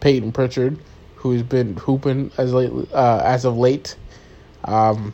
Peyton 0.00 0.32
Pritchard, 0.32 0.78
who's 1.16 1.42
been 1.42 1.76
hooping 1.76 2.30
as 2.38 2.52
late, 2.52 2.70
uh, 2.92 3.20
as 3.24 3.44
of 3.44 3.56
late. 3.56 3.96
Um, 4.64 5.12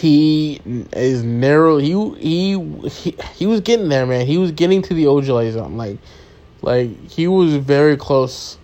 he 0.00 0.60
is 0.92 1.22
narrow. 1.22 1.78
He 1.78 1.92
he 2.18 2.88
he, 2.88 3.16
he 3.34 3.46
was 3.46 3.60
getting 3.60 3.88
there, 3.88 4.06
man. 4.06 4.26
He 4.26 4.38
was 4.38 4.52
getting 4.52 4.82
to 4.82 4.94
the 4.94 5.04
Ojeleye 5.04 5.52
zone. 5.52 5.76
Like 5.76 5.98
like 6.62 7.10
he 7.10 7.26
was 7.28 7.54
very 7.56 7.96
close 7.96 8.58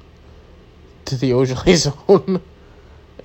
to 1.06 1.16
the 1.16 1.30
Ojeleye 1.30 1.76
zone. 2.08 2.42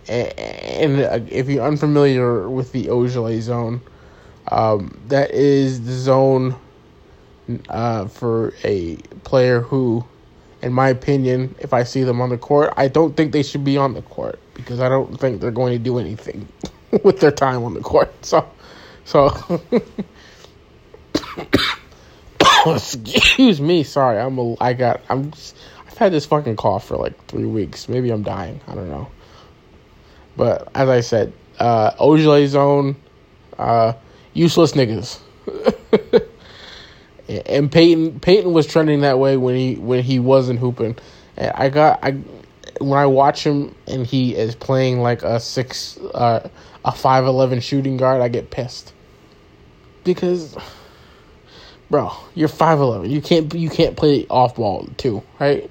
and 0.07 1.01
uh, 1.01 1.19
if 1.29 1.49
you're 1.49 1.65
unfamiliar 1.65 2.49
with 2.49 2.71
the 2.71 2.85
Ojeleye 2.85 3.41
zone, 3.41 3.81
um, 4.51 4.97
that 5.07 5.31
is 5.31 5.85
the 5.85 5.93
zone 5.93 6.55
uh, 7.69 8.07
for 8.07 8.53
a 8.63 8.95
player 9.25 9.59
who, 9.61 10.05
in 10.61 10.71
my 10.71 10.89
opinion, 10.89 11.55
if 11.59 11.73
I 11.73 11.83
see 11.83 12.03
them 12.03 12.21
on 12.21 12.29
the 12.29 12.37
court, 12.37 12.73
I 12.77 12.87
don't 12.87 13.17
think 13.17 13.33
they 13.33 13.43
should 13.43 13.65
be 13.65 13.77
on 13.77 13.93
the 13.93 14.01
court 14.01 14.39
because 14.53 14.79
I 14.79 14.87
don't 14.87 15.19
think 15.19 15.41
they're 15.41 15.51
going 15.51 15.73
to 15.73 15.79
do 15.79 15.97
anything. 15.97 16.47
with 17.03 17.19
their 17.19 17.31
time 17.31 17.63
on 17.63 17.73
the 17.73 17.81
court. 17.81 18.13
So, 18.25 18.49
so 19.05 19.61
excuse 22.75 23.61
me. 23.61 23.83
Sorry, 23.83 24.19
I'm 24.19 24.37
a. 24.37 24.55
I 24.61 24.73
got. 24.73 25.01
I'm. 25.09 25.33
I've 25.87 25.97
had 25.97 26.11
this 26.11 26.25
fucking 26.25 26.55
cough 26.55 26.87
for 26.87 26.97
like 26.97 27.25
three 27.27 27.45
weeks. 27.45 27.89
Maybe 27.89 28.09
I'm 28.09 28.23
dying. 28.23 28.59
I 28.67 28.75
don't 28.75 28.89
know. 28.89 29.09
But 30.35 30.69
as 30.75 30.89
I 30.89 31.01
said, 31.01 31.33
uh, 31.59 31.91
Ojeleye 31.93 32.47
zone, 32.47 32.95
uh, 33.57 33.93
useless 34.33 34.73
niggas. 34.73 35.19
and 37.27 37.71
Peyton 37.71 38.19
Peyton 38.19 38.53
was 38.53 38.67
trending 38.67 39.01
that 39.01 39.19
way 39.19 39.37
when 39.37 39.55
he 39.55 39.75
when 39.75 40.03
he 40.03 40.19
wasn't 40.19 40.59
hooping. 40.59 40.95
And 41.37 41.51
I 41.55 41.69
got 41.69 41.99
I 42.03 42.11
when 42.79 42.99
I 42.99 43.05
watch 43.05 43.43
him 43.43 43.73
and 43.87 44.05
he 44.05 44.35
is 44.35 44.55
playing 44.55 45.01
like 45.01 45.23
a 45.23 45.39
six 45.39 45.97
uh, 46.13 46.47
a 46.87 46.91
five 46.91 47.25
eleven 47.25 47.59
shooting 47.59 47.97
guard, 47.97 48.21
I 48.21 48.29
get 48.29 48.49
pissed 48.49 48.93
because 50.05 50.57
bro, 51.89 52.11
you're 52.33 52.47
five 52.47 52.79
eleven. 52.79 53.11
You 53.11 53.21
can't 53.21 53.53
you 53.53 53.69
can't 53.69 53.97
play 53.97 54.25
off 54.29 54.55
ball 54.55 54.87
too, 54.97 55.21
right? 55.39 55.69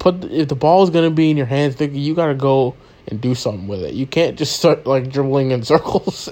Put 0.00 0.24
if 0.24 0.48
the 0.48 0.56
ball 0.56 0.82
is 0.82 0.90
gonna 0.90 1.10
be 1.10 1.30
in 1.30 1.36
your 1.36 1.46
hands, 1.46 1.80
you 1.80 2.14
gotta 2.14 2.34
go 2.34 2.74
and 3.06 3.20
do 3.20 3.36
something 3.36 3.68
with 3.68 3.82
it. 3.82 3.94
You 3.94 4.06
can't 4.06 4.36
just 4.36 4.56
start 4.56 4.86
like 4.86 5.08
dribbling 5.08 5.52
in 5.52 5.62
circles 5.64 6.28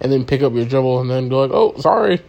and 0.00 0.10
then 0.10 0.24
pick 0.24 0.42
up 0.42 0.54
your 0.54 0.64
dribble 0.64 1.00
and 1.00 1.10
then 1.10 1.28
go 1.28 1.42
like, 1.42 1.50
oh, 1.52 1.78
sorry. 1.80 2.22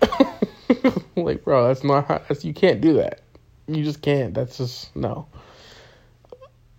like, 1.16 1.42
bro, 1.44 1.66
that's 1.66 1.82
not 1.82 2.06
how, 2.06 2.22
that's, 2.28 2.44
you 2.44 2.54
can't 2.54 2.80
do 2.80 2.94
that. 2.94 3.22
You 3.66 3.82
just 3.82 4.02
can't. 4.02 4.34
That's 4.34 4.58
just 4.58 4.94
no. 4.94 5.26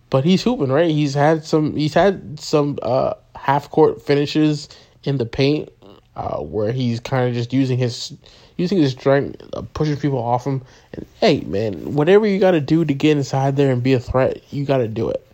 But 0.09 0.23
he's 0.23 0.43
hooping, 0.43 0.71
right? 0.71 0.91
He's 0.91 1.13
had 1.13 1.45
some. 1.45 1.75
He's 1.75 1.93
had 1.93 2.39
some 2.39 2.77
uh, 2.81 3.13
half 3.41 3.69
court 3.71 4.01
finishes 4.01 4.69
in 5.03 5.17
the 5.17 5.25
paint 5.25 5.69
uh, 6.15 6.37
where 6.37 6.71
he's 6.71 6.99
kind 6.99 7.27
of 7.27 7.33
just 7.33 7.51
using 7.51 7.77
his 7.77 8.13
using 8.57 8.77
his 8.77 8.91
strength, 8.91 9.41
uh, 9.53 9.63
pushing 9.73 9.97
people 9.97 10.19
off 10.19 10.45
him. 10.45 10.61
And 10.93 11.05
hey, 11.19 11.41
man, 11.41 11.95
whatever 11.95 12.27
you 12.27 12.39
got 12.39 12.51
to 12.51 12.61
do 12.61 12.85
to 12.85 12.93
get 12.93 13.17
inside 13.17 13.55
there 13.55 13.71
and 13.71 13.81
be 13.81 13.93
a 13.93 13.99
threat, 13.99 14.41
you 14.51 14.65
got 14.65 14.77
to 14.77 14.87
do 14.87 15.09
it. 15.09 15.25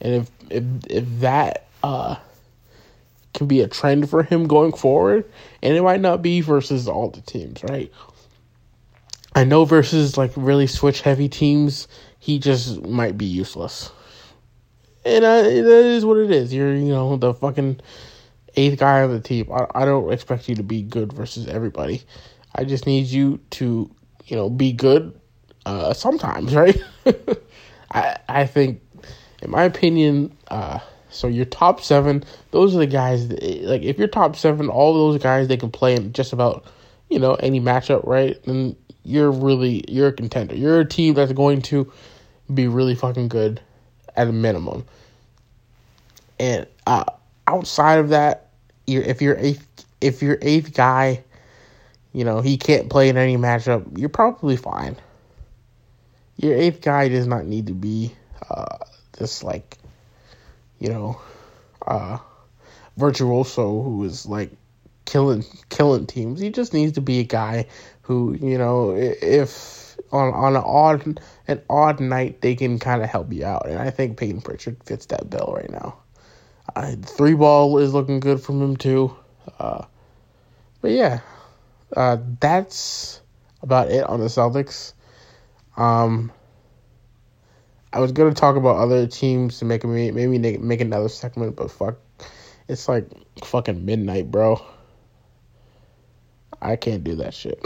And 0.00 0.14
if 0.14 0.30
if 0.50 0.64
if 0.90 1.20
that 1.20 1.66
uh, 1.82 2.16
can 3.32 3.46
be 3.46 3.60
a 3.60 3.68
trend 3.68 4.10
for 4.10 4.22
him 4.22 4.46
going 4.46 4.72
forward, 4.72 5.30
and 5.62 5.76
it 5.76 5.82
might 5.82 6.00
not 6.00 6.22
be 6.22 6.40
versus 6.40 6.88
all 6.88 7.10
the 7.10 7.20
teams, 7.20 7.62
right? 7.64 7.92
I 9.36 9.44
know 9.44 9.64
versus 9.64 10.16
like 10.16 10.32
really 10.36 10.66
switch 10.66 11.00
heavy 11.00 11.28
teams, 11.28 11.88
he 12.18 12.38
just 12.38 12.82
might 12.82 13.18
be 13.18 13.24
useless. 13.24 13.90
And 15.04 15.24
uh, 15.24 15.42
that 15.42 15.84
is 15.84 16.04
what 16.04 16.18
it 16.18 16.30
is. 16.30 16.52
You're, 16.52 16.74
you 16.74 16.88
know, 16.88 17.16
the 17.16 17.34
fucking 17.34 17.80
eighth 18.56 18.78
guy 18.78 19.02
on 19.02 19.10
the 19.10 19.20
team. 19.20 19.50
I, 19.52 19.66
I 19.74 19.84
don't 19.84 20.12
expect 20.12 20.48
you 20.48 20.54
to 20.56 20.62
be 20.62 20.82
good 20.82 21.12
versus 21.12 21.46
everybody. 21.46 22.02
I 22.54 22.64
just 22.64 22.86
need 22.86 23.06
you 23.06 23.40
to, 23.50 23.90
you 24.26 24.36
know, 24.36 24.48
be 24.48 24.72
good 24.72 25.18
uh, 25.66 25.92
sometimes, 25.92 26.54
right? 26.54 26.80
I 27.90 28.16
I 28.28 28.46
think, 28.46 28.80
in 29.42 29.50
my 29.50 29.64
opinion, 29.64 30.36
uh, 30.48 30.78
so 31.10 31.26
your 31.26 31.44
top 31.44 31.80
seven, 31.80 32.24
those 32.50 32.74
are 32.74 32.78
the 32.78 32.86
guys. 32.86 33.28
That, 33.28 33.42
like 33.62 33.82
if 33.82 33.98
you're 33.98 34.08
top 34.08 34.36
seven, 34.36 34.68
all 34.68 34.94
those 34.94 35.22
guys 35.22 35.48
they 35.48 35.56
can 35.56 35.70
play 35.70 35.94
in 35.94 36.12
just 36.12 36.32
about, 36.32 36.64
you 37.10 37.18
know, 37.18 37.34
any 37.34 37.60
matchup, 37.60 38.06
right? 38.06 38.42
Then 38.44 38.76
you're 39.04 39.30
really 39.30 39.84
you're 39.88 40.08
a 40.08 40.12
contender. 40.12 40.54
You're 40.54 40.80
a 40.80 40.88
team 40.88 41.14
that's 41.14 41.32
going 41.32 41.62
to 41.62 41.92
be 42.52 42.68
really 42.68 42.94
fucking 42.94 43.28
good 43.28 43.60
at 44.16 44.28
a 44.28 44.32
minimum. 44.32 44.84
And 46.38 46.66
uh, 46.86 47.04
outside 47.46 47.98
of 47.98 48.10
that, 48.10 48.50
if 48.86 49.22
you're 49.22 49.36
eighth 49.38 49.66
if 50.00 50.22
you're 50.22 50.38
eighth 50.42 50.74
guy, 50.74 51.24
you 52.12 52.24
know 52.24 52.40
he 52.40 52.56
can't 52.56 52.90
play 52.90 53.08
in 53.08 53.16
any 53.16 53.36
matchup. 53.36 53.98
You're 53.98 54.08
probably 54.08 54.56
fine. 54.56 54.96
Your 56.36 56.54
eighth 56.56 56.80
guy 56.82 57.08
does 57.08 57.26
not 57.26 57.46
need 57.46 57.68
to 57.68 57.72
be 57.72 58.12
uh, 58.50 58.78
this 59.18 59.42
like, 59.42 59.78
you 60.80 60.88
know, 60.88 61.20
uh, 61.86 62.18
virtuoso 62.96 63.82
who 63.82 64.04
is 64.04 64.26
like 64.26 64.50
killing 65.04 65.44
killing 65.68 66.06
teams. 66.06 66.40
He 66.40 66.50
just 66.50 66.74
needs 66.74 66.92
to 66.92 67.00
be 67.00 67.20
a 67.20 67.24
guy 67.24 67.66
who 68.02 68.36
you 68.40 68.58
know 68.58 68.94
if 68.96 69.83
on 70.12 70.32
on 70.32 70.56
an 70.56 70.62
odd 70.64 71.20
an 71.48 71.62
odd 71.68 72.00
night 72.00 72.40
they 72.40 72.54
can 72.54 72.78
kind 72.78 73.02
of 73.02 73.08
help 73.08 73.32
you 73.32 73.44
out, 73.44 73.68
and 73.68 73.78
I 73.78 73.90
think 73.90 74.18
Peyton 74.18 74.40
Pritchard 74.40 74.76
fits 74.84 75.06
that 75.06 75.28
bill 75.30 75.52
right 75.56 75.70
now. 75.70 75.98
Uh, 76.74 76.96
three 77.02 77.34
ball 77.34 77.78
is 77.78 77.92
looking 77.92 78.20
good 78.20 78.40
from 78.40 78.60
him 78.60 78.76
too. 78.76 79.14
Uh, 79.58 79.84
but 80.80 80.90
yeah, 80.90 81.20
uh, 81.96 82.18
that's 82.40 83.20
about 83.62 83.90
it 83.90 84.04
on 84.04 84.20
the 84.20 84.26
Celtics. 84.26 84.92
Um, 85.76 86.32
I 87.92 88.00
was 88.00 88.12
gonna 88.12 88.34
talk 88.34 88.56
about 88.56 88.76
other 88.76 89.06
teams 89.06 89.58
to 89.58 89.64
make 89.64 89.84
me 89.84 90.10
maybe 90.10 90.38
make 90.58 90.80
another 90.80 91.08
segment, 91.08 91.56
but 91.56 91.70
fuck, 91.70 91.96
it's 92.68 92.88
like 92.88 93.06
fucking 93.44 93.84
midnight, 93.84 94.30
bro. 94.30 94.60
I 96.60 96.76
can't 96.76 97.04
do 97.04 97.16
that 97.16 97.34
shit. 97.34 97.60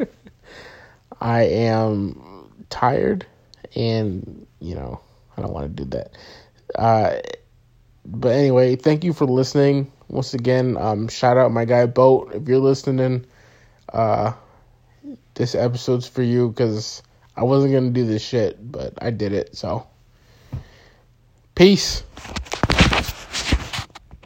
I 1.20 1.42
am 1.42 2.50
tired, 2.70 3.26
and 3.74 4.46
you 4.60 4.74
know 4.74 5.00
I 5.36 5.42
don't 5.42 5.52
want 5.52 5.76
to 5.76 5.84
do 5.84 5.90
that. 5.90 6.16
Uh, 6.74 7.20
but 8.04 8.32
anyway, 8.32 8.76
thank 8.76 9.04
you 9.04 9.12
for 9.12 9.26
listening. 9.26 9.90
Once 10.08 10.34
again, 10.34 10.76
um, 10.76 11.08
shout 11.08 11.36
out 11.36 11.50
my 11.52 11.64
guy 11.64 11.86
Boat 11.86 12.32
if 12.34 12.48
you're 12.48 12.58
listening. 12.58 13.26
Uh, 13.92 14.32
this 15.34 15.54
episode's 15.54 16.06
for 16.06 16.22
you 16.22 16.48
because 16.48 17.02
I 17.36 17.42
wasn't 17.42 17.72
gonna 17.72 17.90
do 17.90 18.06
this 18.06 18.22
shit, 18.22 18.72
but 18.72 18.94
I 18.98 19.10
did 19.10 19.32
it. 19.32 19.56
So, 19.56 19.86
peace. 21.54 22.02